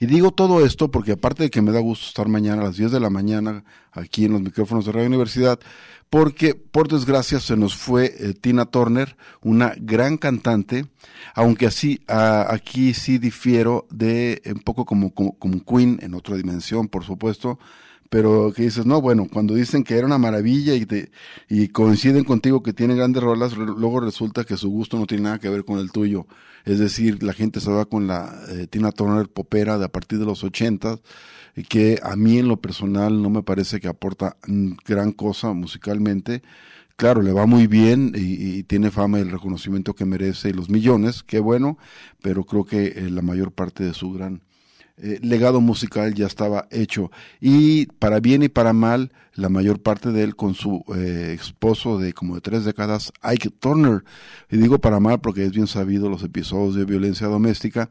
Y 0.00 0.06
digo 0.06 0.30
todo 0.30 0.64
esto 0.64 0.90
porque 0.90 1.12
aparte 1.12 1.44
de 1.44 1.50
que 1.50 1.62
me 1.62 1.72
da 1.72 1.80
gusto 1.80 2.06
estar 2.06 2.28
mañana 2.28 2.62
a 2.62 2.66
las 2.66 2.76
10 2.76 2.92
de 2.92 3.00
la 3.00 3.10
mañana 3.10 3.64
aquí 3.92 4.24
en 4.24 4.32
los 4.32 4.42
micrófonos 4.42 4.84
de 4.84 4.92
Radio 4.92 5.08
Universidad, 5.08 5.58
porque 6.10 6.54
por 6.54 6.88
desgracia 6.88 7.40
se 7.40 7.56
nos 7.56 7.76
fue 7.76 8.14
eh, 8.18 8.34
Tina 8.34 8.66
Turner, 8.66 9.16
una 9.42 9.74
gran 9.76 10.16
cantante, 10.16 10.86
aunque 11.34 11.66
así 11.66 12.00
aquí 12.06 12.94
sí 12.94 13.18
difiero 13.18 13.86
de 13.90 14.42
un 14.46 14.60
poco 14.60 14.84
como, 14.84 15.12
como, 15.12 15.38
como 15.38 15.64
Queen 15.64 15.98
en 16.02 16.14
otra 16.14 16.36
dimensión, 16.36 16.88
por 16.88 17.04
supuesto, 17.04 17.58
pero 18.14 18.52
que 18.54 18.62
dices, 18.62 18.86
no, 18.86 19.00
bueno, 19.00 19.26
cuando 19.28 19.56
dicen 19.56 19.82
que 19.82 19.96
era 19.96 20.06
una 20.06 20.18
maravilla 20.18 20.76
y, 20.76 20.86
te, 20.86 21.10
y 21.48 21.66
coinciden 21.66 22.22
contigo 22.22 22.62
que 22.62 22.72
tiene 22.72 22.94
grandes 22.94 23.20
rolas, 23.20 23.56
luego 23.56 23.98
resulta 23.98 24.44
que 24.44 24.56
su 24.56 24.70
gusto 24.70 24.96
no 24.96 25.08
tiene 25.08 25.24
nada 25.24 25.40
que 25.40 25.48
ver 25.48 25.64
con 25.64 25.80
el 25.80 25.90
tuyo. 25.90 26.28
Es 26.64 26.78
decir, 26.78 27.24
la 27.24 27.32
gente 27.32 27.58
se 27.58 27.72
va 27.72 27.86
con 27.86 28.06
la 28.06 28.32
eh, 28.50 28.68
Tina 28.68 28.92
Turner 28.92 29.28
popera 29.28 29.78
de 29.78 29.86
a 29.86 29.88
partir 29.88 30.20
de 30.20 30.26
los 30.26 30.44
ochentas, 30.44 31.00
y 31.56 31.64
que 31.64 31.98
a 32.04 32.14
mí 32.14 32.38
en 32.38 32.46
lo 32.46 32.60
personal 32.60 33.20
no 33.20 33.30
me 33.30 33.42
parece 33.42 33.80
que 33.80 33.88
aporta 33.88 34.36
gran 34.86 35.10
cosa 35.10 35.52
musicalmente. 35.52 36.44
Claro, 36.94 37.20
le 37.20 37.32
va 37.32 37.46
muy 37.46 37.66
bien 37.66 38.12
y, 38.14 38.58
y 38.58 38.62
tiene 38.62 38.92
fama 38.92 39.18
y 39.18 39.22
el 39.22 39.32
reconocimiento 39.32 39.94
que 39.94 40.04
merece 40.04 40.50
y 40.50 40.52
los 40.52 40.70
millones, 40.70 41.24
qué 41.24 41.40
bueno, 41.40 41.78
pero 42.22 42.44
creo 42.44 42.64
que 42.64 42.86
eh, 42.86 43.10
la 43.10 43.22
mayor 43.22 43.50
parte 43.50 43.82
de 43.82 43.92
su 43.92 44.12
gran 44.12 44.40
eh, 44.96 45.18
legado 45.22 45.60
musical 45.60 46.14
ya 46.14 46.26
estaba 46.26 46.68
hecho. 46.70 47.10
Y 47.40 47.86
para 47.86 48.20
bien 48.20 48.44
y 48.44 48.48
para 48.48 48.72
mal, 48.72 49.12
la 49.34 49.48
mayor 49.48 49.80
parte 49.82 50.12
de 50.12 50.22
él 50.22 50.36
con 50.36 50.54
su 50.54 50.84
eh, 50.94 51.36
esposo 51.38 51.98
de 51.98 52.12
como 52.12 52.36
de 52.36 52.40
tres 52.40 52.64
décadas, 52.64 53.12
Ike 53.22 53.50
Turner. 53.50 54.04
Y 54.50 54.56
digo 54.56 54.78
para 54.78 55.00
mal 55.00 55.20
porque 55.20 55.44
es 55.44 55.50
bien 55.50 55.66
sabido 55.66 56.08
los 56.08 56.22
episodios 56.22 56.76
de 56.76 56.84
violencia 56.84 57.26
doméstica. 57.26 57.90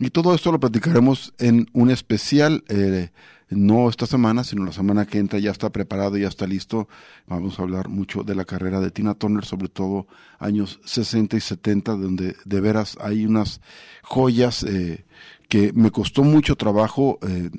Y 0.00 0.10
todo 0.10 0.34
esto 0.34 0.50
lo 0.50 0.58
platicaremos 0.58 1.32
en 1.38 1.68
un 1.74 1.90
especial, 1.90 2.64
eh, 2.68 3.10
no 3.50 3.88
esta 3.88 4.06
semana, 4.06 4.42
sino 4.42 4.64
la 4.64 4.72
semana 4.72 5.06
que 5.06 5.18
entra, 5.18 5.38
ya 5.38 5.52
está 5.52 5.70
preparado, 5.70 6.16
ya 6.16 6.26
está 6.26 6.48
listo. 6.48 6.88
Vamos 7.28 7.60
a 7.60 7.62
hablar 7.62 7.88
mucho 7.88 8.24
de 8.24 8.34
la 8.34 8.44
carrera 8.44 8.80
de 8.80 8.90
Tina 8.90 9.14
Turner, 9.14 9.44
sobre 9.44 9.68
todo 9.68 10.08
años 10.40 10.80
60 10.86 11.36
y 11.36 11.40
70, 11.40 11.92
donde 11.92 12.34
de 12.44 12.60
veras 12.60 12.96
hay 13.00 13.26
unas 13.26 13.60
joyas 14.02 14.64
que 15.52 15.70
me 15.74 15.90
costó 15.90 16.24
mucho 16.24 16.56
trabajo 16.56 17.18
eh, 17.20 17.50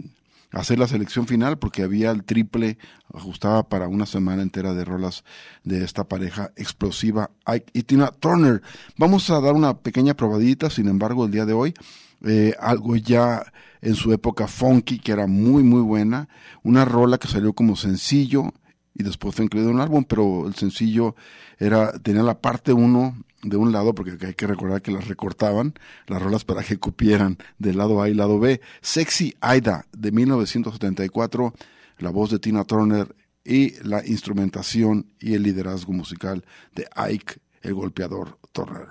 hacer 0.52 0.80
la 0.80 0.88
selección 0.88 1.28
final 1.28 1.60
porque 1.60 1.84
había 1.84 2.10
el 2.10 2.24
triple 2.24 2.80
ajustaba 3.14 3.70
para 3.70 3.88
una 3.88 4.08
semana 4.08 4.42
entera 4.42 4.74
de 4.74 4.84
rolas 4.84 5.24
de 5.64 5.84
esta 5.84 6.04
pareja 6.06 6.52
explosiva 6.56 7.30
Ike 7.46 7.70
y 7.72 7.84
Tina 7.84 8.08
Turner. 8.08 8.64
Vamos 8.98 9.30
a 9.30 9.40
dar 9.40 9.54
una 9.54 9.78
pequeña 9.78 10.16
probadita, 10.16 10.72
sin 10.72 10.88
embargo, 10.88 11.26
el 11.26 11.32
día 11.32 11.46
de 11.46 11.54
hoy, 11.54 11.76
eh, 12.24 12.56
algo 12.60 12.96
ya 12.96 13.46
en 13.84 13.94
su 13.94 14.12
época 14.12 14.48
funky, 14.48 14.98
que 14.98 15.12
era 15.12 15.28
muy, 15.28 15.62
muy 15.62 15.82
buena, 15.82 16.28
una 16.64 16.86
rola 16.86 17.20
que 17.20 17.28
salió 17.28 17.54
como 17.54 17.76
sencillo 17.76 18.54
y 18.96 19.04
después 19.04 19.36
fue 19.36 19.46
incluido 19.46 19.70
en 19.70 19.76
un 19.76 19.82
álbum, 19.82 20.04
pero 20.04 20.48
el 20.48 20.56
sencillo 20.56 21.16
era, 21.60 21.92
tenía 22.00 22.24
la 22.24 22.42
parte 22.42 22.74
uno 22.74 23.16
de 23.44 23.58
un 23.58 23.72
lado, 23.72 23.94
porque 23.94 24.18
hay 24.26 24.34
que 24.34 24.48
recordar 24.48 24.82
que 24.82 24.92
las 24.92 25.08
recortaban, 25.08 25.74
las 26.08 26.22
rolas 26.22 26.46
para 26.46 26.64
que 26.64 26.78
cupieran 26.78 27.38
del 27.60 27.78
lado 27.78 28.02
A 28.02 28.10
y 28.10 28.14
lado 28.14 28.40
B. 28.40 28.62
Sexy 28.82 29.36
Aida, 29.42 29.86
de 29.92 30.12
1974, 30.12 31.54
la 32.00 32.10
voz 32.10 32.32
de 32.32 32.40
Tina 32.40 32.64
Turner 32.64 33.16
y 33.44 33.82
la 33.84 34.06
instrumentación 34.06 35.08
y 35.20 35.34
el 35.34 35.44
liderazgo 35.44 35.94
musical 35.94 36.46
de 36.74 36.88
Ike, 36.96 37.36
el 37.62 37.74
golpeador 37.74 38.40
Turner. 38.52 38.88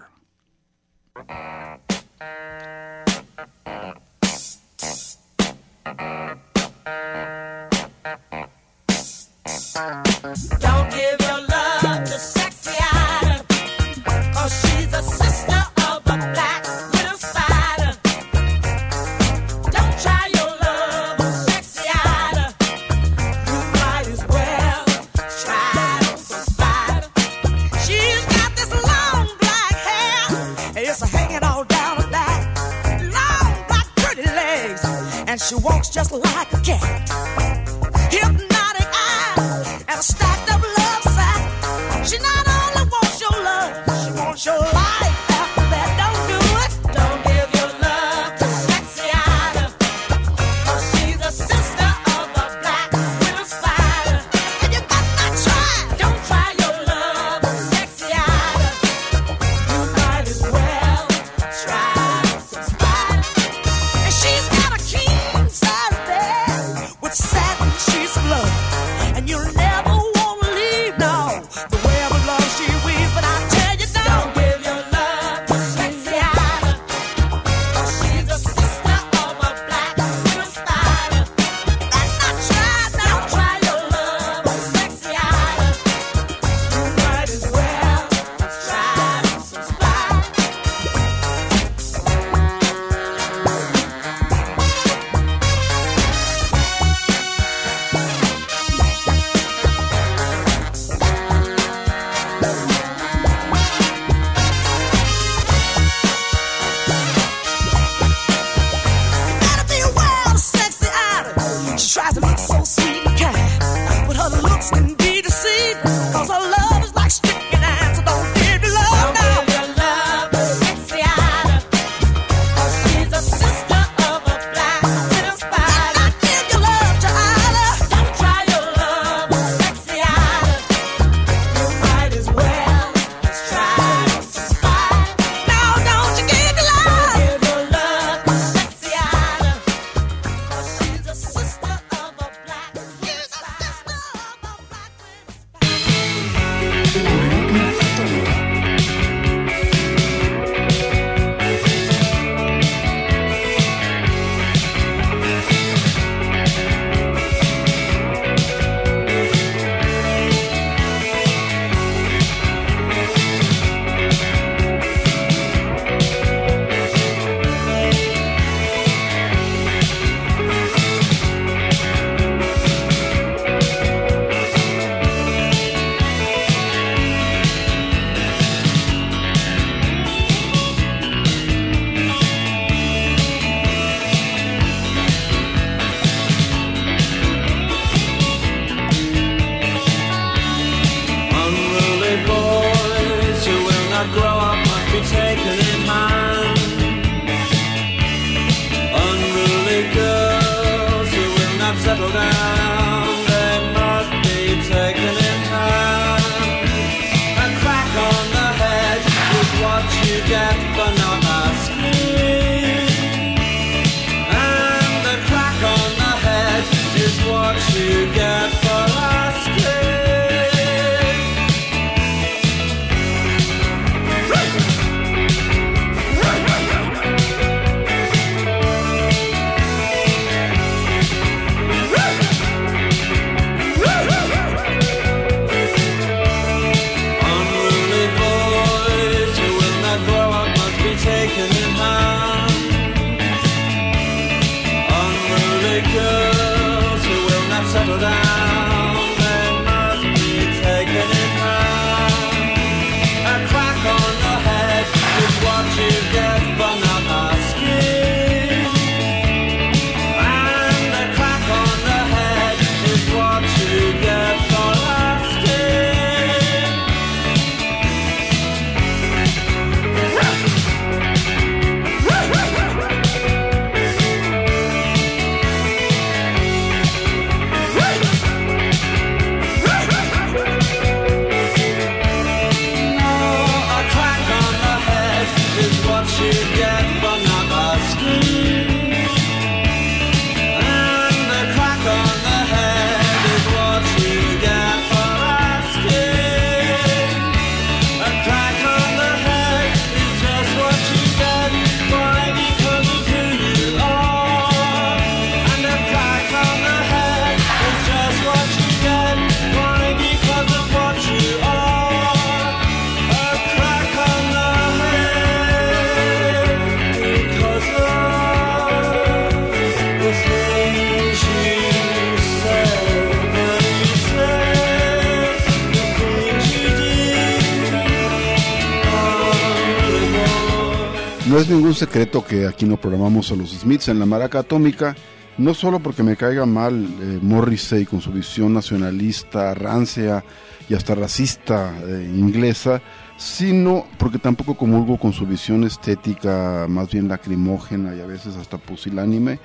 Es 331.42 331.48
ningún 331.48 331.74
secreto 331.74 332.24
que 332.24 332.46
aquí 332.46 332.64
no 332.66 332.80
programamos 332.80 333.32
a 333.32 333.34
los 333.34 333.50
Smiths 333.50 333.88
en 333.88 333.98
la 333.98 334.06
maraca 334.06 334.38
atómica, 334.38 334.94
no 335.38 335.54
solo 335.54 335.80
porque 335.80 336.04
me 336.04 336.16
caiga 336.16 336.46
mal 336.46 336.84
eh, 336.84 337.18
Morrissey 337.20 337.84
con 337.84 338.00
su 338.00 338.12
visión 338.12 338.54
nacionalista, 338.54 339.52
rancia 339.52 340.24
y 340.68 340.74
hasta 340.74 340.94
racista 340.94 341.74
eh, 341.84 342.08
inglesa, 342.16 342.80
sino 343.16 343.86
porque 343.98 344.18
tampoco 344.18 344.54
comulgo 344.54 344.98
con 344.98 345.12
su 345.12 345.26
visión 345.26 345.64
estética 345.64 346.66
más 346.68 346.92
bien 346.92 347.08
lacrimógena 347.08 347.96
y 347.96 348.00
a 348.00 348.06
veces 348.06 348.36
hasta 348.36 348.58
pusilánime, 348.58 349.40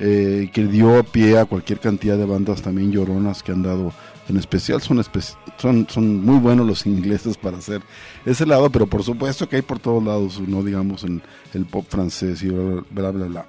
eh, 0.00 0.50
que 0.52 0.66
dio 0.66 1.02
pie 1.02 1.38
a 1.38 1.46
cualquier 1.46 1.80
cantidad 1.80 2.18
de 2.18 2.26
bandas 2.26 2.60
también 2.60 2.92
lloronas 2.92 3.42
que 3.42 3.52
han 3.52 3.62
dado, 3.62 3.94
en 4.28 4.36
especial 4.36 4.80
son, 4.82 4.98
espe- 4.98 5.36
son, 5.56 5.86
son 5.88 6.24
muy 6.24 6.38
buenos 6.38 6.66
los 6.66 6.86
ingleses 6.86 7.36
para 7.36 7.58
hacer 7.58 7.80
ese 8.26 8.44
lado, 8.46 8.70
pero 8.70 8.86
por 8.86 9.02
supuesto 9.02 9.48
que 9.48 9.56
hay 9.56 9.62
por 9.62 9.78
todos 9.78 10.02
lados, 10.04 10.40
no 10.40 10.62
digamos 10.62 11.04
en 11.04 11.22
el 11.54 11.64
pop 11.66 11.86
francés 11.88 12.42
y 12.42 12.48
bla, 12.48 12.82
bla, 12.90 13.10
bla, 13.10 13.26
bla. 13.26 13.46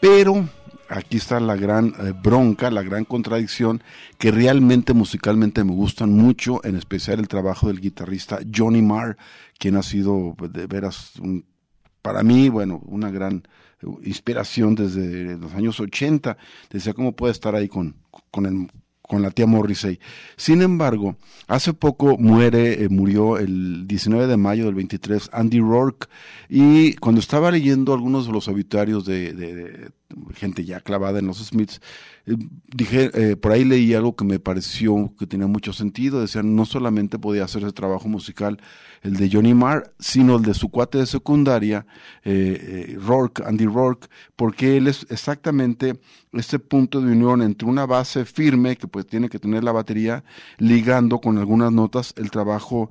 Pero 0.00 0.48
aquí 0.88 1.16
está 1.16 1.40
la 1.40 1.56
gran 1.56 1.94
eh, 2.00 2.12
bronca, 2.22 2.70
la 2.70 2.82
gran 2.82 3.04
contradicción, 3.04 3.82
que 4.18 4.30
realmente 4.30 4.92
musicalmente 4.92 5.64
me 5.64 5.72
gustan 5.72 6.10
mucho, 6.12 6.60
en 6.64 6.76
especial 6.76 7.18
el 7.20 7.28
trabajo 7.28 7.68
del 7.68 7.80
guitarrista 7.80 8.40
Johnny 8.54 8.82
Marr, 8.82 9.16
quien 9.58 9.76
ha 9.76 9.82
sido 9.82 10.34
pues, 10.36 10.52
de 10.52 10.66
veras, 10.66 11.12
un- 11.20 11.44
para 12.02 12.22
mí, 12.24 12.48
bueno, 12.48 12.82
una 12.84 13.10
gran 13.10 13.44
eh, 13.80 13.86
inspiración 14.04 14.74
desde 14.74 15.36
los 15.38 15.54
años 15.54 15.78
80. 15.80 16.36
Decía, 16.68 16.92
¿cómo 16.94 17.12
puede 17.12 17.32
estar 17.32 17.54
ahí 17.54 17.68
con, 17.68 17.94
con 18.32 18.44
el 18.46 18.68
con 19.12 19.20
la 19.20 19.30
tía 19.30 19.44
Morrissey. 19.44 20.00
Sin 20.38 20.62
embargo, 20.62 21.16
hace 21.46 21.74
poco 21.74 22.16
muere, 22.16 22.82
eh, 22.82 22.88
murió 22.88 23.36
el 23.36 23.86
19 23.86 24.26
de 24.26 24.38
mayo 24.38 24.64
del 24.64 24.74
23 24.74 25.28
Andy 25.34 25.60
Rourke 25.60 26.08
y 26.48 26.94
cuando 26.94 27.20
estaba 27.20 27.50
leyendo 27.50 27.92
algunos 27.92 28.24
de 28.24 28.32
los 28.32 28.48
obituarios 28.48 29.04
de, 29.04 29.90
gente 30.32 30.64
ya 30.64 30.80
clavada 30.80 31.18
en 31.18 31.26
los 31.26 31.44
Smiths, 31.44 31.82
eh, 32.24 32.36
dije, 32.74 33.10
eh, 33.12 33.36
por 33.36 33.52
ahí 33.52 33.66
leí 33.66 33.92
algo 33.92 34.16
que 34.16 34.24
me 34.24 34.38
pareció 34.38 35.12
que 35.18 35.26
tenía 35.26 35.46
mucho 35.46 35.74
sentido, 35.74 36.22
decían, 36.22 36.56
no 36.56 36.64
solamente 36.64 37.18
podía 37.18 37.44
hacer 37.44 37.64
ese 37.64 37.72
trabajo 37.72 38.08
musical 38.08 38.62
el 39.02 39.16
de 39.16 39.28
Johnny 39.30 39.52
Marr, 39.52 39.92
sino 39.98 40.36
el 40.36 40.42
de 40.42 40.54
su 40.54 40.70
cuate 40.70 40.98
de 40.98 41.06
secundaria, 41.06 41.86
eh, 42.24 42.86
eh, 42.90 42.98
Rourke, 43.00 43.42
Andy 43.44 43.66
Rourke, 43.66 44.08
porque 44.36 44.76
él 44.76 44.86
es 44.86 45.06
exactamente 45.10 46.00
este 46.32 46.58
punto 46.58 47.00
de 47.00 47.12
unión 47.12 47.42
entre 47.42 47.68
una 47.68 47.84
base 47.84 48.24
firme 48.24 48.76
que 48.76 48.86
pues 48.86 49.06
tiene 49.06 49.28
que 49.28 49.38
tener 49.38 49.64
la 49.64 49.72
batería, 49.72 50.24
ligando 50.58 51.20
con 51.20 51.38
algunas 51.38 51.72
notas 51.72 52.14
el 52.16 52.30
trabajo 52.30 52.90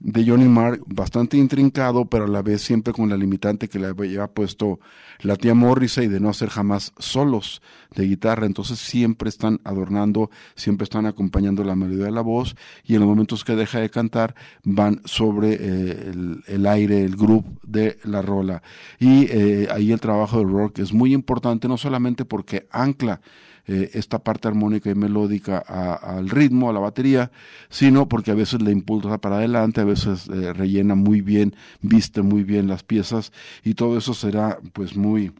de 0.00 0.24
Johnny 0.24 0.46
Marr 0.46 0.78
bastante 0.86 1.36
intrincado, 1.36 2.04
pero 2.04 2.24
a 2.24 2.28
la 2.28 2.42
vez 2.42 2.62
siempre 2.62 2.92
con 2.92 3.08
la 3.08 3.16
limitante 3.16 3.68
que 3.68 3.80
le 3.80 3.88
había 3.88 4.28
puesto 4.28 4.78
la 5.20 5.34
tía 5.36 5.54
Morrissey 5.54 6.06
de 6.06 6.20
no 6.20 6.28
hacer 6.28 6.50
jamás 6.50 6.92
solos 6.98 7.62
de 7.94 8.06
guitarra. 8.06 8.46
Entonces 8.46 8.78
siempre 8.78 9.28
están 9.28 9.60
adornando, 9.64 10.30
siempre 10.54 10.84
están 10.84 11.06
acompañando 11.06 11.64
la 11.64 11.74
melodía 11.74 12.04
de 12.04 12.12
la 12.12 12.20
voz 12.20 12.54
y 12.84 12.94
en 12.94 13.00
los 13.00 13.08
momentos 13.08 13.44
que 13.44 13.56
deja 13.56 13.80
de 13.80 13.90
cantar 13.90 14.36
van 14.62 15.00
sobre 15.04 15.54
eh, 15.54 16.10
el, 16.10 16.44
el 16.46 16.66
aire, 16.66 17.04
el 17.04 17.16
groove 17.16 17.46
de 17.64 17.98
la 18.04 18.22
rola. 18.22 18.62
Y 19.00 19.26
eh, 19.30 19.68
ahí 19.72 19.90
el 19.90 20.00
trabajo 20.00 20.38
de 20.38 20.44
Rourke 20.44 20.82
es 20.82 20.92
muy 20.92 21.12
importante, 21.12 21.66
no 21.66 21.76
solamente 21.76 22.24
porque 22.24 22.68
ancla 22.70 23.20
eh, 23.68 23.90
esta 23.92 24.18
parte 24.18 24.48
armónica 24.48 24.90
y 24.90 24.94
melódica 24.94 25.58
al 25.58 26.30
ritmo, 26.30 26.70
a 26.70 26.72
la 26.72 26.80
batería, 26.80 27.30
sino 27.68 28.08
porque 28.08 28.30
a 28.30 28.34
veces 28.34 28.62
le 28.62 28.72
impulsa 28.72 29.18
para 29.18 29.36
adelante, 29.36 29.80
a 29.80 29.84
veces 29.84 30.28
eh, 30.28 30.52
rellena 30.52 30.94
muy 30.94 31.20
bien, 31.20 31.54
viste 31.82 32.22
muy 32.22 32.44
bien 32.44 32.66
las 32.66 32.82
piezas 32.82 33.32
y 33.62 33.74
todo 33.74 33.98
eso 33.98 34.14
será 34.14 34.58
pues 34.72 34.96
muy 34.96 35.32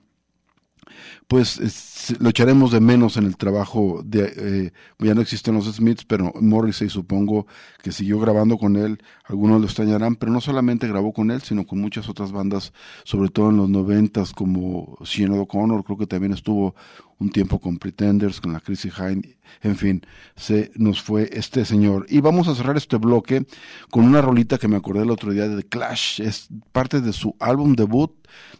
pues 1.27 1.59
es- 1.59 2.17
lo 2.21 2.31
echaremos 2.31 2.73
de 2.73 2.81
menos 2.81 3.17
en 3.17 3.25
el 3.25 3.37
trabajo 3.37 4.03
de 4.05 4.33
eh, 4.37 4.73
ya 4.99 5.15
no 5.15 5.21
existen 5.21 5.55
los 5.55 5.67
Smiths 5.67 6.05
pero 6.05 6.33
Morrissey 6.41 6.89
supongo 6.89 7.47
que 7.83 7.93
siguió 7.93 8.19
grabando 8.19 8.57
con 8.59 8.77
él 8.77 8.99
algunos 9.25 9.61
lo 9.61 9.67
extrañarán 9.67 10.17
pero 10.17 10.33
no 10.33 10.41
solamente 10.41 10.89
grabó 10.89 11.13
con 11.13 11.31
él 11.31 11.43
sino 11.43 11.67
con 11.67 11.81
muchas 11.81 12.09
otras 12.09 12.33
bandas 12.33 12.73
sobre 13.05 13.29
todo 13.31 13.51
en 13.51 13.59
los 13.59 13.69
noventas 13.69 14.33
como 14.33 14.97
Sinead 15.05 15.41
O'Connor 15.41 15.85
creo 15.85 15.99
que 15.99 16.07
también 16.07 16.33
estuvo 16.33 16.75
un 17.19 17.31
tiempo 17.31 17.59
con 17.59 17.79
Pretenders 17.79 18.41
con 18.41 18.53
la 18.53 18.61
Chrissy 18.61 18.91
Hine 18.97 19.37
en 19.63 19.77
fin 19.77 20.03
se 20.37 20.71
nos 20.77 21.03
fue 21.03 21.29
este 21.33 21.65
señor. 21.65 22.07
Y 22.09 22.21
vamos 22.21 22.49
a 22.49 22.55
cerrar 22.55 22.77
este 22.77 22.97
bloque 22.97 23.47
con 23.91 24.05
una 24.05 24.21
rolita 24.21 24.59
que 24.59 24.69
me 24.69 24.77
acordé 24.77 25.03
el 25.03 25.11
otro 25.11 25.33
día 25.33 25.49
de 25.49 25.63
The 25.63 25.69
Clash 25.69 26.21
es 26.21 26.49
parte 26.73 27.01
de 27.01 27.13
su 27.13 27.35
álbum 27.41 27.75
debut 27.75 28.13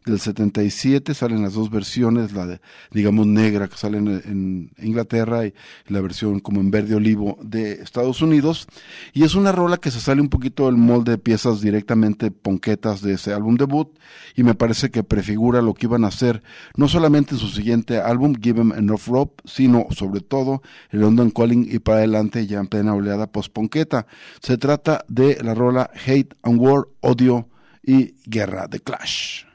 del 0.05 0.21
77, 0.21 1.15
salen 1.15 1.43
las 1.43 1.55
dos 1.55 1.71
versiones, 1.71 2.33
la 2.33 2.47
de, 2.47 2.61
digamos 2.91 3.27
negra 3.27 3.69
que 3.69 3.77
sale 3.77 3.99
en, 3.99 4.09
en, 4.09 4.71
Inglaterra 4.79 5.47
y 5.47 5.55
la 5.87 6.01
versión 6.01 6.41
como 6.41 6.61
en 6.61 6.71
verde 6.71 6.95
olivo 6.95 7.39
de 7.43 7.73
Estados 7.73 8.23
Unidos. 8.23 8.67
Y 9.13 9.25
es 9.25 9.35
una 9.35 9.53
rola 9.53 9.77
que 9.77 9.91
se 9.91 10.01
sale 10.01 10.21
un 10.21 10.29
poquito 10.29 10.67
del 10.67 10.77
molde 10.77 11.13
de 11.13 11.19
piezas 11.19 11.61
directamente 11.61 12.31
ponquetas 12.31 13.03
de 13.03 13.15
ese 13.15 13.33
álbum 13.33 13.57
debut 13.57 13.89
y 14.35 14.43
me 14.43 14.55
parece 14.55 14.91
que 14.91 15.03
prefigura 15.03 15.63
lo 15.63 15.75
que 15.75 15.87
iban 15.87 16.05
a 16.05 16.09
hacer 16.09 16.43
no 16.77 16.89
solamente 16.89 17.35
en 17.35 17.41
su 17.41 17.49
siguiente 17.49 17.99
álbum, 17.99 18.35
Give 18.41 18.61
Em 18.61 18.73
Enough 18.73 19.07
Rope, 19.09 19.43
sino 19.45 19.87
sobre 19.91 20.21
todo 20.21 20.63
el 20.91 21.01
London 21.01 21.31
Calling 21.31 21.67
y 21.71 21.79
para 21.79 21.99
adelante 21.99 22.47
ya 22.47 22.59
en 22.59 22.67
plena 22.67 22.95
oleada 22.95 23.27
post-ponqueta. 23.27 24.07
Se 24.41 24.59
trata 24.59 25.05
de 25.09 25.43
la 25.43 25.55
rola 25.55 25.91
Hate 25.95 26.37
and 26.43 26.61
War, 26.61 26.89
Odio 27.01 27.49
y 27.83 28.15
Guerra 28.27 28.67
de 28.69 28.81
Clash. 28.81 29.48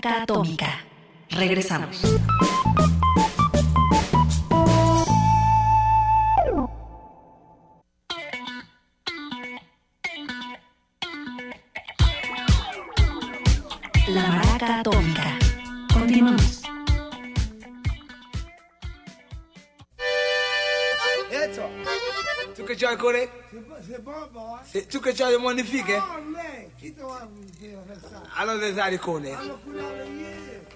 Estaca 0.00 0.22
Atómica. 0.22 0.84
Regresamos. 1.28 2.00
La 14.08 14.26
maraca 14.26 14.80
atómica. 14.80 15.38
Continuamos. 15.92 16.62
Eso. 21.30 21.68
¿Tú 22.56 22.64
qué 22.64 22.74
Se 24.70 24.86
tu 24.86 25.00
che 25.00 25.12
c'hai 25.12 25.32
le 25.32 25.38
monifiche? 25.38 25.96
No, 25.96 26.30
lei. 26.32 26.70
Chi 26.76 26.94
te 26.94 27.02
va 27.02 27.26
Allora 28.34 28.58
le 28.58 28.74
sai 28.74 28.98
con 28.98 29.24
Allora 29.32 29.58
curare 29.64 30.06
ieri. 30.06 30.66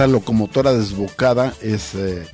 Esta 0.00 0.12
locomotora 0.12 0.72
desbocada 0.72 1.52
es 1.60 1.94
eh, 1.94 2.26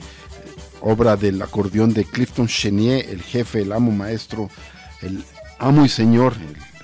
obra 0.82 1.16
del 1.16 1.42
acordeón 1.42 1.92
de 1.92 2.04
Clifton 2.04 2.46
Chenier, 2.46 3.10
el 3.10 3.20
jefe, 3.20 3.62
el 3.62 3.72
amo 3.72 3.90
maestro, 3.90 4.48
el 5.02 5.24
amo 5.58 5.84
y 5.84 5.88
señor, 5.88 6.34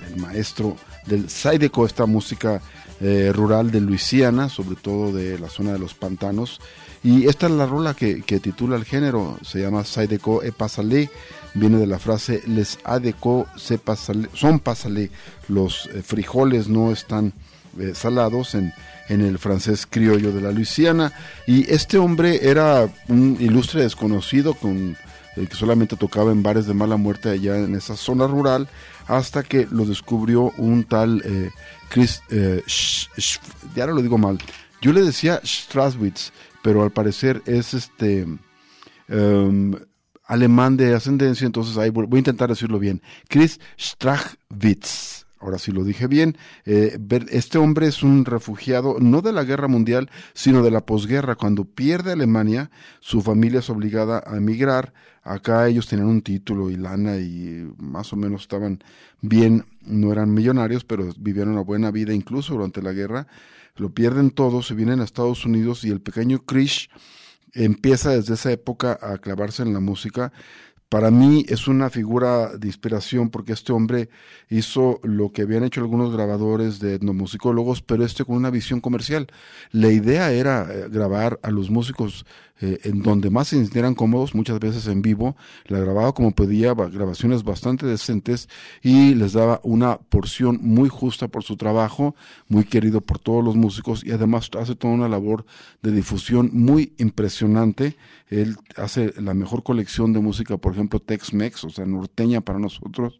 el, 0.05 0.17
maestro 0.21 0.75
del 1.05 1.29
Saideco, 1.29 1.85
esta 1.85 2.05
música 2.05 2.61
eh, 2.99 3.31
rural 3.33 3.71
de 3.71 3.79
Luisiana, 3.79 4.49
sobre 4.49 4.75
todo 4.75 5.13
de 5.13 5.39
la 5.39 5.47
zona 5.47 5.71
de 5.71 5.79
los 5.79 5.93
pantanos. 5.93 6.59
Y 7.01 7.29
esta 7.29 7.45
es 7.45 7.53
la 7.53 7.65
rola 7.65 7.93
que, 7.93 8.21
titula 8.21 8.75
el 8.75 8.83
género, 8.83 9.39
se 9.41 9.61
llama 9.61 9.85
Saideco 9.85 10.43
e 10.43 10.51
Pasale, 10.51 11.09
viene 11.53 11.77
de 11.77 11.87
la 11.87 11.97
frase 11.97 12.43
Les 12.45 12.77
adeco 12.83 13.47
se 13.55 13.77
pasale, 13.77 14.27
son 14.33 14.59
pasale, 14.59 15.11
los 15.47 15.85
eh, 15.93 16.01
frijoles 16.03 16.67
no 16.67 16.91
están 16.91 17.31
eh, 17.79 17.93
salados 17.95 18.55
en, 18.55 18.73
en 19.09 19.21
el 19.21 19.37
francés 19.39 19.85
criollo 19.89 20.31
de 20.31 20.41
la 20.41 20.51
Luisiana. 20.51 21.13
Y 21.47 21.71
este 21.71 21.97
hombre 21.97 22.49
era 22.49 22.89
un 23.07 23.37
ilustre 23.39 23.81
desconocido 23.81 24.53
con 24.53 24.95
el 25.35 25.49
que 25.49 25.55
solamente 25.55 25.95
tocaba 25.95 26.31
en 26.31 26.43
bares 26.43 26.67
de 26.67 26.73
mala 26.73 26.97
muerte 26.97 27.29
allá 27.29 27.57
en 27.57 27.75
esa 27.75 27.95
zona 27.95 28.27
rural, 28.27 28.67
hasta 29.07 29.43
que 29.43 29.67
lo 29.71 29.85
descubrió 29.85 30.53
un 30.57 30.83
tal 30.83 31.21
eh, 31.25 31.49
Chris, 31.89 32.21
eh, 32.29 32.63
ya 33.75 33.85
lo 33.87 34.01
digo 34.01 34.17
mal, 34.17 34.37
yo 34.81 34.93
le 34.93 35.01
decía 35.01 35.39
Straswitz, 35.43 36.31
pero 36.61 36.83
al 36.83 36.91
parecer 36.91 37.41
es 37.45 37.73
este 37.73 38.27
em, 39.07 39.75
alemán 40.25 40.77
de 40.77 40.93
ascendencia, 40.93 41.45
entonces 41.45 41.77
ahí 41.77 41.89
voy 41.89 42.05
voy 42.05 42.17
a 42.17 42.19
intentar 42.19 42.49
decirlo 42.49 42.79
bien, 42.79 43.01
Chris 43.27 43.59
Strachwitz. 43.77 45.22
Ahora 45.43 45.59
sí 45.59 45.73
lo 45.73 45.83
dije 45.83 46.07
bien. 46.07 46.37
Eh, 46.65 46.97
este 47.29 47.57
hombre 47.57 47.87
es 47.87 48.01
un 48.01 48.23
refugiado 48.23 48.95
no 48.99 49.21
de 49.21 49.33
la 49.33 49.43
guerra 49.43 49.67
mundial, 49.67 50.09
sino 50.33 50.63
de 50.63 50.71
la 50.71 50.85
posguerra. 50.85 51.35
Cuando 51.35 51.65
pierde 51.65 52.13
Alemania, 52.13 52.71
su 53.01 53.21
familia 53.21 53.59
es 53.59 53.69
obligada 53.69 54.23
a 54.25 54.37
emigrar. 54.37 54.93
Acá 55.21 55.67
ellos 55.67 55.87
tenían 55.87 56.07
un 56.07 56.21
título 56.21 56.69
y 56.69 56.77
lana 56.77 57.17
y 57.17 57.69
más 57.77 58.13
o 58.13 58.15
menos 58.15 58.43
estaban 58.43 58.81
bien, 59.19 59.65
no 59.81 60.13
eran 60.13 60.33
millonarios, 60.33 60.85
pero 60.85 61.09
vivieron 61.17 61.53
una 61.53 61.61
buena 61.61 61.91
vida 61.91 62.13
incluso 62.13 62.53
durante 62.53 62.81
la 62.81 62.93
guerra. 62.93 63.27
Lo 63.75 63.93
pierden 63.93 64.31
todo, 64.31 64.63
se 64.63 64.75
vienen 64.75 65.01
a 65.01 65.03
Estados 65.03 65.45
Unidos 65.45 65.83
y 65.83 65.89
el 65.89 65.99
pequeño 65.99 66.39
Krish 66.45 66.89
empieza 67.53 68.11
desde 68.11 68.35
esa 68.35 68.51
época 68.51 68.97
a 69.01 69.17
clavarse 69.17 69.61
en 69.63 69.73
la 69.73 69.81
música. 69.81 70.31
Para 70.93 71.09
mí 71.09 71.43
es 71.49 71.67
una 71.67 71.89
figura 71.89 72.55
de 72.55 72.67
inspiración 72.67 73.31
porque 73.31 73.53
este 73.53 73.73
hombre 73.73 74.09
hizo 74.47 74.99
lo 75.01 75.31
que 75.31 75.41
habían 75.41 75.63
hecho 75.63 75.81
algunos 75.81 76.13
grabadores 76.13 76.79
de 76.79 76.93
etnomusicólogos, 76.93 77.81
pero 77.81 78.05
este 78.05 78.23
con 78.23 78.35
una 78.35 78.51
visión 78.51 78.79
comercial. 78.79 79.25
La 79.71 79.87
idea 79.87 80.31
era 80.31 80.67
eh, 80.69 80.89
grabar 80.91 81.39
a 81.41 81.49
los 81.49 81.71
músicos 81.71 82.27
eh, 82.63 82.79
en 82.85 83.01
donde 83.01 83.29
más 83.29 83.49
se 83.49 83.57
sintieran 83.57 83.93
cómodos, 83.93 84.33
muchas 84.33 84.57
veces 84.59 84.87
en 84.87 85.01
vivo. 85.01 85.35
La 85.65 85.79
grababa 85.79 86.13
como 86.13 86.31
podía, 86.31 86.73
ba- 86.73 86.87
grabaciones 86.87 87.43
bastante 87.43 87.85
decentes 87.85 88.47
y 88.81 89.15
les 89.15 89.33
daba 89.33 89.59
una 89.63 89.97
porción 89.97 90.59
muy 90.61 90.87
justa 90.87 91.27
por 91.27 91.43
su 91.43 91.57
trabajo, 91.57 92.15
muy 92.47 92.63
querido 92.63 93.01
por 93.01 93.19
todos 93.19 93.43
los 93.43 93.55
músicos 93.57 94.05
y 94.05 94.11
además 94.11 94.49
hace 94.57 94.75
toda 94.75 94.93
una 94.93 95.09
labor 95.09 95.45
de 95.81 95.91
difusión 95.91 96.51
muy 96.53 96.93
impresionante. 96.97 97.97
Él 98.29 98.55
hace 98.77 99.13
la 99.21 99.33
mejor 99.33 99.63
colección 99.63 100.13
de 100.13 100.21
música, 100.21 100.55
por 100.57 100.71
ejemplo, 100.71 100.99
Tex-Mex, 100.99 101.65
o 101.65 101.69
sea, 101.69 101.85
norteña 101.85 102.39
para 102.41 102.59
nosotros, 102.59 103.19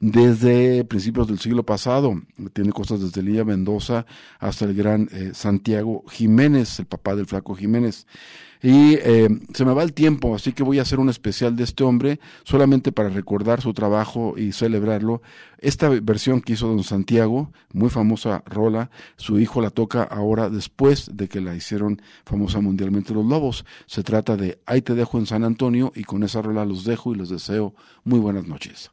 desde 0.00 0.84
principios 0.84 1.26
del 1.26 1.38
siglo 1.38 1.64
pasado. 1.64 2.20
Tiene 2.52 2.72
cosas 2.72 3.00
desde 3.00 3.22
Lía 3.22 3.44
Mendoza 3.44 4.06
hasta 4.38 4.64
el 4.64 4.74
gran 4.74 5.08
eh, 5.12 5.32
Santiago 5.34 6.04
Jiménez, 6.08 6.78
el 6.78 6.86
papá 6.86 7.16
del 7.16 7.26
flaco 7.26 7.54
Jiménez. 7.54 8.06
Y 8.60 8.94
eh, 8.94 9.28
se 9.54 9.64
me 9.64 9.72
va 9.72 9.84
el 9.84 9.92
tiempo, 9.92 10.34
así 10.34 10.52
que 10.52 10.64
voy 10.64 10.80
a 10.80 10.82
hacer 10.82 10.98
un 10.98 11.08
especial 11.08 11.54
de 11.54 11.62
este 11.62 11.84
hombre, 11.84 12.18
solamente 12.42 12.90
para 12.90 13.08
recordar 13.08 13.60
su 13.60 13.72
trabajo 13.72 14.34
y 14.36 14.50
celebrarlo. 14.50 15.22
Esta 15.58 15.88
versión 15.88 16.40
que 16.40 16.54
hizo 16.54 16.66
don 16.66 16.82
Santiago, 16.82 17.52
muy 17.72 17.88
famosa 17.88 18.42
rola, 18.46 18.90
su 19.16 19.38
hijo 19.38 19.60
la 19.60 19.70
toca 19.70 20.02
ahora 20.02 20.50
después 20.50 21.10
de 21.14 21.28
que 21.28 21.40
la 21.40 21.54
hicieron 21.54 22.02
famosa 22.24 22.60
mundialmente 22.60 23.14
los 23.14 23.26
Lobos. 23.26 23.64
Se 23.86 24.02
trata 24.02 24.36
de 24.36 24.58
Ahí 24.66 24.82
te 24.82 24.94
dejo 24.94 25.18
en 25.18 25.26
San 25.26 25.44
Antonio 25.44 25.92
y 25.94 26.02
con 26.02 26.24
esa 26.24 26.42
rola 26.42 26.64
los 26.64 26.84
dejo 26.84 27.14
y 27.14 27.18
les 27.18 27.28
deseo 27.28 27.74
muy 28.02 28.18
buenas 28.18 28.48
noches. 28.48 28.90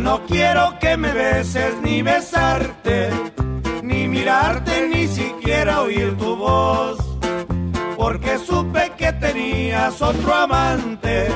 No 0.00 0.22
quiero 0.26 0.78
que 0.78 0.96
me 0.96 1.12
beses 1.12 1.74
ni 1.82 2.02
besarte, 2.02 3.10
ni 3.82 4.06
mirarte, 4.06 4.88
ni 4.88 5.08
siquiera 5.08 5.82
oír 5.82 6.16
tu 6.16 6.36
voz, 6.36 6.98
porque 7.96 8.38
supe 8.38 8.92
que 8.96 9.12
tenías 9.12 10.00
otro 10.00 10.34
amante 10.34 11.28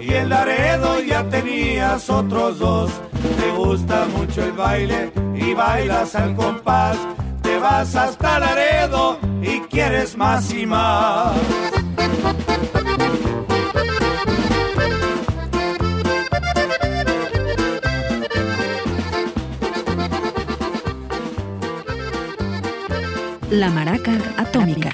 y 0.00 0.14
en 0.14 0.30
Laredo 0.30 1.00
ya 1.00 1.24
tenías 1.28 2.08
otros 2.08 2.58
dos. 2.58 2.90
Te 3.38 3.50
gusta 3.52 4.06
mucho 4.16 4.42
el 4.44 4.52
baile 4.52 5.12
y 5.34 5.52
bailas 5.52 6.14
al 6.14 6.34
compás, 6.34 6.96
te 7.42 7.58
vas 7.58 7.94
hasta 7.94 8.40
Laredo 8.40 9.18
y 9.42 9.60
quieres 9.60 10.16
más 10.16 10.52
y 10.52 10.66
más. 10.66 11.36
La 23.50 23.68
Maraca 23.68 24.12
Atómica. 24.36 24.90